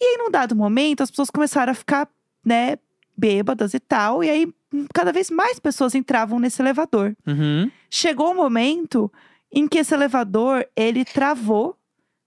E 0.00 0.04
aí, 0.04 0.16
num 0.18 0.30
dado 0.30 0.54
momento, 0.56 1.02
as 1.02 1.10
pessoas 1.10 1.30
começaram 1.30 1.72
a 1.72 1.74
ficar, 1.74 2.08
né, 2.44 2.76
bêbadas 3.16 3.74
e 3.74 3.80
tal. 3.80 4.22
E 4.24 4.30
aí, 4.30 4.52
cada 4.92 5.12
vez 5.12 5.30
mais 5.30 5.58
pessoas 5.58 5.94
entravam 5.94 6.38
nesse 6.38 6.60
elevador. 6.60 7.14
Uhum. 7.26 7.70
Chegou 7.90 8.32
um 8.32 8.34
momento 8.34 9.10
em 9.52 9.68
que 9.68 9.78
esse 9.78 9.94
elevador, 9.94 10.66
ele 10.74 11.04
travou 11.04 11.76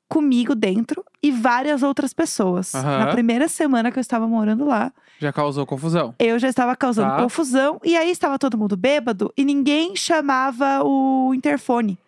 comigo 0.09 0.55
dentro 0.55 1.03
e 1.21 1.29
várias 1.31 1.83
outras 1.83 2.13
pessoas. 2.13 2.73
Aham. 2.73 2.99
Na 2.99 3.07
primeira 3.07 3.49
semana 3.49 3.91
que 3.91 3.99
eu 3.99 4.01
estava 4.01 4.25
morando 4.25 4.63
lá, 4.63 4.93
Já 5.19 5.33
causou 5.33 5.65
confusão. 5.65 6.15
eu 6.17 6.39
já 6.39 6.47
estava 6.47 6.73
causando 6.77 7.09
Tá. 7.09 7.17
confusão. 7.21 7.81
E 7.83 7.97
aí 7.97 8.09
estava 8.09 8.39
todo 8.39 8.57
mundo 8.57 8.77
bêbado 8.77 9.33
e 9.35 9.43
ninguém 9.43 9.97
chamava 9.97 10.81
o 10.85 11.33
interfone. 11.33 11.99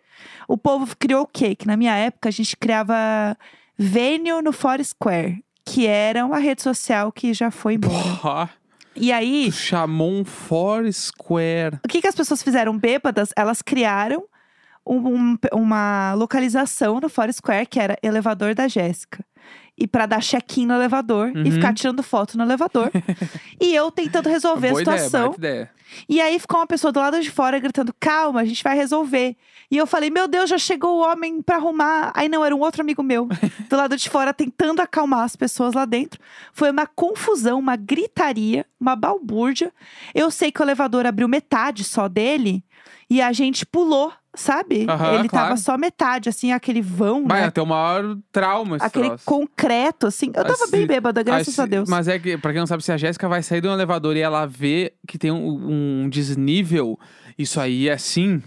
O 0.48 0.56
povo 0.56 0.96
criou 0.98 1.24
o 1.24 1.26
quê? 1.26 1.54
Que 1.54 1.66
na 1.66 1.76
minha 1.76 1.94
época 1.94 2.30
a 2.30 2.32
gente 2.32 2.56
criava 2.56 2.96
Venue 3.76 4.40
no 4.42 4.52
Foursquare, 4.52 5.44
que 5.64 5.86
era 5.86 6.24
uma 6.24 6.38
rede 6.38 6.62
social 6.62 7.10
que 7.12 7.32
já 7.34 7.50
foi 7.50 7.74
embora. 7.74 7.92
Porra. 7.94 8.50
E 8.96 9.12
aí, 9.12 9.50
chamou 9.52 10.10
um 10.10 10.24
Foursquare. 10.24 11.78
o 11.84 11.88
que, 11.88 12.00
que 12.00 12.08
as 12.08 12.14
pessoas 12.14 12.42
fizeram 12.42 12.76
bêbadas? 12.76 13.30
Elas 13.36 13.62
criaram 13.62 14.24
um- 14.84 15.14
um- 15.14 15.38
uma 15.52 16.14
localização 16.14 16.98
no 17.00 17.08
Foursquare, 17.08 17.66
que 17.66 17.78
era 17.78 17.96
elevador 18.02 18.54
da 18.54 18.66
Jéssica. 18.66 19.24
E 19.80 19.86
pra 19.86 20.04
dar 20.04 20.20
check-in 20.20 20.66
no 20.66 20.74
elevador 20.74 21.32
e 21.34 21.38
Uhum. 21.38 21.52
ficar 21.52 21.72
tirando 21.72 22.02
foto 22.02 22.36
no 22.36 22.44
elevador. 22.44 22.90
e 23.58 23.74
eu 23.74 23.90
tentando 23.90 24.28
resolver 24.28 24.68
a 24.68 24.74
situação. 24.74 25.34
ideia. 25.38 25.70
E 26.08 26.20
aí 26.20 26.38
ficou 26.38 26.60
uma 26.60 26.66
pessoa 26.66 26.92
do 26.92 27.00
lado 27.00 27.18
de 27.20 27.30
fora 27.30 27.58
gritando: 27.58 27.92
calma, 27.98 28.42
a 28.42 28.44
gente 28.44 28.62
vai 28.62 28.76
resolver. 28.76 29.34
E 29.70 29.76
eu 29.78 29.86
falei: 29.86 30.10
meu 30.10 30.28
Deus, 30.28 30.50
já 30.50 30.58
chegou 30.58 30.98
o 30.98 31.00
homem 31.02 31.40
pra 31.40 31.56
arrumar. 31.56 32.12
Aí 32.14 32.28
não, 32.28 32.44
era 32.44 32.54
um 32.54 32.60
outro 32.60 32.82
amigo 32.82 33.02
meu, 33.02 33.26
do 33.70 33.76
lado 33.76 33.96
de 33.96 34.08
fora, 34.10 34.34
tentando 34.34 34.80
acalmar 34.82 35.24
as 35.24 35.34
pessoas 35.34 35.72
lá 35.74 35.84
dentro. 35.86 36.20
Foi 36.52 36.70
uma 36.70 36.86
confusão, 36.86 37.58
uma 37.58 37.74
gritaria, 37.74 38.66
uma 38.78 38.94
balbúrdia. 38.94 39.72
Eu 40.14 40.30
sei 40.30 40.52
que 40.52 40.60
o 40.60 40.64
elevador 40.64 41.06
abriu 41.06 41.26
metade 41.26 41.84
só 41.84 42.06
dele 42.06 42.62
e 43.08 43.20
a 43.22 43.32
gente 43.32 43.64
pulou 43.64 44.12
sabe? 44.34 44.86
Aham, 44.88 45.14
Ele 45.18 45.28
tava 45.28 45.46
claro. 45.46 45.56
só 45.60 45.76
metade, 45.78 46.28
assim, 46.28 46.52
aquele 46.52 46.80
vão, 46.80 47.26
Vai, 47.26 47.40
né? 47.42 47.46
até 47.48 47.60
o 47.60 47.66
maior 47.66 48.16
trauma 48.30 48.76
esse 48.76 48.86
Aquele 48.86 49.08
troço. 49.08 49.24
concreto, 49.24 50.06
assim. 50.06 50.26
Eu 50.28 50.44
tava 50.44 50.52
Assim, 50.64 50.70
bem 50.70 50.86
bêbada, 50.86 51.22
graças 51.22 51.58
a 51.58 51.66
Deus. 51.66 51.88
Mas 51.88 52.08
é 52.08 52.18
que, 52.18 52.36
pra 52.38 52.52
quem 52.52 52.60
não 52.60 52.66
sabe, 52.66 52.82
se 52.84 52.92
a 52.92 52.96
Jéssica 52.96 53.28
vai 53.28 53.42
sair 53.42 53.60
de 53.60 53.68
um 53.68 53.72
elevador 53.72 54.16
e 54.16 54.20
ela 54.20 54.46
vê 54.46 54.92
que 55.06 55.18
tem 55.18 55.30
um, 55.30 56.02
um 56.04 56.08
desnível, 56.08 56.98
isso 57.38 57.60
aí 57.60 57.88
é 57.88 57.92
assim. 57.92 58.42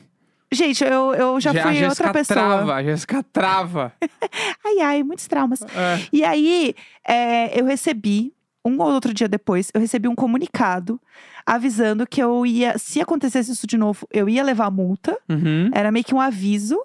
Gente, 0.52 0.84
eu, 0.84 1.14
eu 1.16 1.40
já 1.42 1.50
a 1.50 1.54
fui 1.64 1.74
Jéssica 1.74 1.90
outra 1.90 2.14
pessoa. 2.14 2.40
trava, 2.40 2.74
a 2.76 2.84
Jéssica 2.84 3.24
trava. 3.34 3.94
Ai, 4.66 4.80
ai, 4.82 5.04
muitos 5.04 5.28
traumas. 5.28 5.62
É. 5.64 6.00
E 6.14 6.24
aí, 6.24 6.76
é, 7.08 7.60
eu 7.60 7.66
recebi, 7.66 8.32
um 8.66 8.80
ou 8.82 8.92
outro 8.92 9.14
dia 9.14 9.28
depois, 9.28 9.70
eu 9.74 9.82
recebi 9.82 10.08
um 10.08 10.16
comunicado 10.16 11.00
avisando 11.46 12.08
que 12.08 12.22
eu 12.22 12.46
ia, 12.46 12.78
se 12.78 13.02
acontecesse 13.02 13.52
isso 13.52 13.68
de 13.68 13.78
novo, 13.78 14.08
eu 14.12 14.30
ia 14.30 14.44
levar 14.44 14.72
multa. 14.72 15.18
Uhum. 15.30 15.70
Era 15.74 15.92
meio 15.92 16.06
que 16.06 16.16
um 16.16 16.22
aviso. 16.22 16.80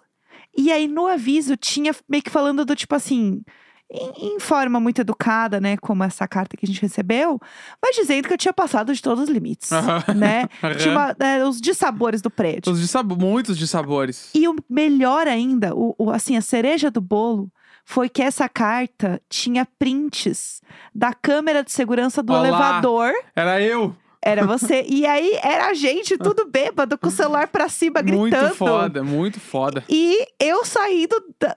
E 0.57 0.73
aí, 0.73 0.89
no 0.89 1.07
aviso, 1.07 1.57
tinha 1.57 1.95
meio 2.09 2.23
que 2.23 2.31
falando 2.31 2.65
do 2.65 2.75
tipo 2.75 2.95
assim. 2.95 3.43
Em, 3.91 4.35
em 4.35 4.39
forma 4.41 4.79
muito 4.79 5.01
educada, 5.01 5.59
né? 5.59 5.79
Como 5.79 6.05
essa 6.05 6.29
carta 6.29 6.59
que 6.59 6.67
a 6.67 6.69
gente 6.69 6.83
recebeu, 6.83 7.41
mas 7.83 7.97
dizendo 7.97 8.29
que 8.29 8.35
eu 8.35 8.37
tinha 8.37 8.53
passado 8.53 8.93
de 8.93 9.01
todos 9.01 9.25
os 9.25 9.31
limites, 9.31 9.73
Aham. 9.73 10.05
né? 10.15 10.47
Aham. 10.63 10.75
Tinha 10.75 10.93
uma- 10.95 11.17
é, 11.19 11.43
os 11.43 11.59
dissabores 11.59 12.21
do 12.21 12.29
prédio. 12.29 12.71
Os 12.71 12.79
de 12.83 12.87
sabo- 12.87 13.17
muitos 13.17 13.57
de 13.57 13.67
sabores. 13.67 14.29
E 14.35 14.47
o 14.47 14.55
melhor 14.69 15.27
ainda, 15.27 15.75
o, 15.75 15.95
o- 15.99 16.11
assim, 16.11 16.37
a 16.37 16.43
cereja 16.43 16.91
do 16.91 17.01
bolo 17.01 17.51
foi 17.89 18.07
que 18.11 18.21
essa 18.21 18.51
carta 18.51 19.19
tinha 19.31 19.67
prints 19.79 20.61
da 20.95 21.15
câmera 21.15 21.65
de 21.65 21.73
segurança 21.73 22.23
do 22.23 22.35
Olá. 22.35 22.47
elevador. 22.47 23.15
Era 23.35 23.63
eu. 23.63 23.97
Era 24.21 24.45
você. 24.47 24.85
e 24.87 25.07
aí 25.07 25.41
era 25.43 25.69
a 25.69 25.73
gente 25.75 26.19
tudo 26.19 26.45
bêbado, 26.47 26.99
com 26.99 27.09
o 27.09 27.11
celular 27.11 27.49
pra 27.49 27.67
cima, 27.67 28.03
gritando. 28.03 28.21
Muito 28.43 28.55
foda, 28.57 29.03
muito 29.03 29.41
foda. 29.41 29.83
E 29.89 30.23
eu 30.39 30.67
saindo 30.67 31.17
da- 31.41 31.57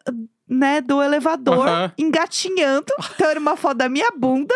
né, 0.51 0.81
do 0.81 1.01
elevador, 1.01 1.65
engatinhando. 1.97 2.93
Então 3.15 3.29
era 3.29 3.39
uma 3.39 3.55
foto 3.55 3.77
da 3.77 3.87
minha 3.87 4.11
bunda. 4.11 4.53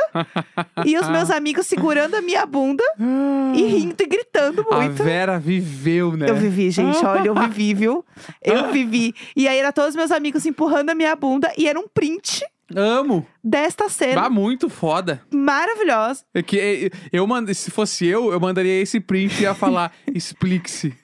e 0.86 0.98
os 0.98 1.08
meus 1.08 1.32
amigos 1.32 1.66
segurando 1.66 2.16
a 2.16 2.22
minha 2.22 2.46
bunda 2.46 2.84
e 3.00 3.64
rindo 3.66 3.96
e 4.02 4.06
gritando 4.06 4.66
A 4.70 4.82
muito. 4.82 5.02
Vera 5.02 5.40
viveu, 5.40 6.18
né? 6.18 6.30
Eu 6.30 6.36
vivi, 6.36 6.70
gente. 6.70 7.04
Olha, 7.06 7.28
eu 7.28 7.36
vivi, 7.36 7.74
viu? 7.74 8.04
Eu 8.42 8.72
vivi. 8.72 9.14
E 9.36 9.48
aí, 9.48 9.58
era 9.58 9.72
todos 9.72 9.96
meus 9.96 10.12
amigos 10.12 10.46
empurrando 10.46 10.90
a 10.90 10.96
minha 10.96 11.16
bunda. 11.16 11.52
E 11.58 11.68
era 11.68 11.80
um 11.80 11.88
print 11.88 12.44
Amo. 12.76 13.26
desta 13.44 13.90
cena 13.90 14.22
Bah, 14.22 14.30
muito 14.30 14.70
foda. 14.70 15.22
maravilhosa. 15.32 16.24
É 16.34 16.42
que 16.42 16.60
eh, 16.60 16.90
eu 17.12 17.26
mand... 17.28 17.54
se 17.54 17.70
fosse 17.70 18.06
eu, 18.08 18.32
eu 18.32 18.40
mandaria 18.40 18.82
esse 18.82 19.00
print 19.00 19.40
e 19.40 19.44
ia 19.44 19.54
falar, 19.54 19.92
explique-se. 20.14 20.96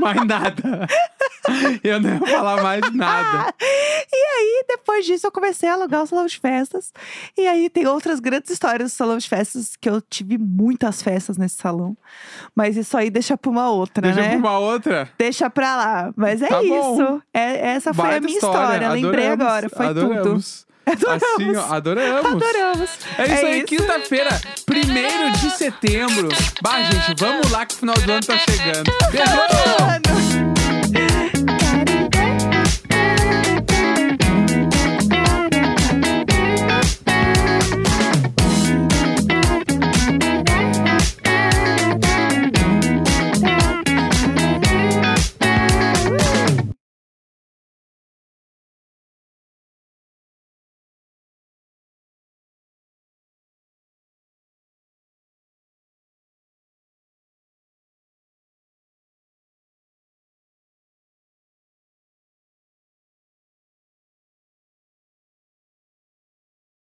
Mais 0.00 0.24
nada. 0.26 0.86
Eu 1.84 2.00
não 2.00 2.14
ia 2.14 2.20
falar 2.26 2.62
mais 2.62 2.80
nada. 2.94 3.54
E 3.60 4.16
aí, 4.16 4.64
depois 4.66 5.04
disso, 5.04 5.26
eu 5.26 5.30
comecei 5.30 5.68
a 5.68 5.74
alugar 5.74 6.02
o 6.02 6.06
salão 6.06 6.24
de 6.24 6.38
festas. 6.40 6.90
E 7.36 7.46
aí, 7.46 7.68
tem 7.68 7.86
outras 7.86 8.18
grandes 8.18 8.50
histórias 8.50 8.90
do 8.92 8.94
salão 8.94 9.18
de 9.18 9.28
festas, 9.28 9.76
que 9.76 9.86
eu 9.88 10.00
tive 10.00 10.38
muitas 10.38 11.02
festas 11.02 11.36
nesse 11.36 11.56
salão. 11.56 11.94
Mas 12.56 12.78
isso 12.78 12.96
aí 12.96 13.10
deixa 13.10 13.36
pra 13.36 13.50
uma 13.50 13.68
outra, 13.70 14.00
Deixa 14.02 14.20
né? 14.22 14.28
pra 14.30 14.38
uma 14.38 14.58
outra. 14.58 15.10
Deixa 15.18 15.50
pra 15.50 15.76
lá. 15.76 16.14
Mas 16.16 16.40
é 16.40 16.48
Tá 16.48 16.62
isso. 16.62 17.22
É, 17.34 17.68
essa 17.74 17.92
foi 17.92 18.16
a 18.16 18.20
minha 18.20 18.34
história. 18.38 18.88
Lembrei 18.92 19.26
Adoramos, 19.26 19.44
agora. 19.46 19.68
Foi 19.68 19.88
tudo. 19.94 20.40
Adoramos. 20.86 21.22
Assim, 21.34 21.56
ó, 21.56 21.74
adoramos. 21.74 22.42
Adoramos. 22.42 22.90
É 23.18 23.34
isso 23.34 23.46
aí, 23.46 23.64
quinta-feira, 23.64 24.40
1 24.68 25.32
de 25.32 25.50
setembro. 25.56 26.28
Bah, 26.62 26.82
gente, 26.82 27.14
vamos 27.18 27.50
lá 27.50 27.66
que 27.66 27.74
o 27.74 27.78
final 27.78 27.96
do 27.96 28.12
ano 28.12 28.26
tá 28.26 28.38
chegando. 28.38 28.92
Beijão! 29.10 30.03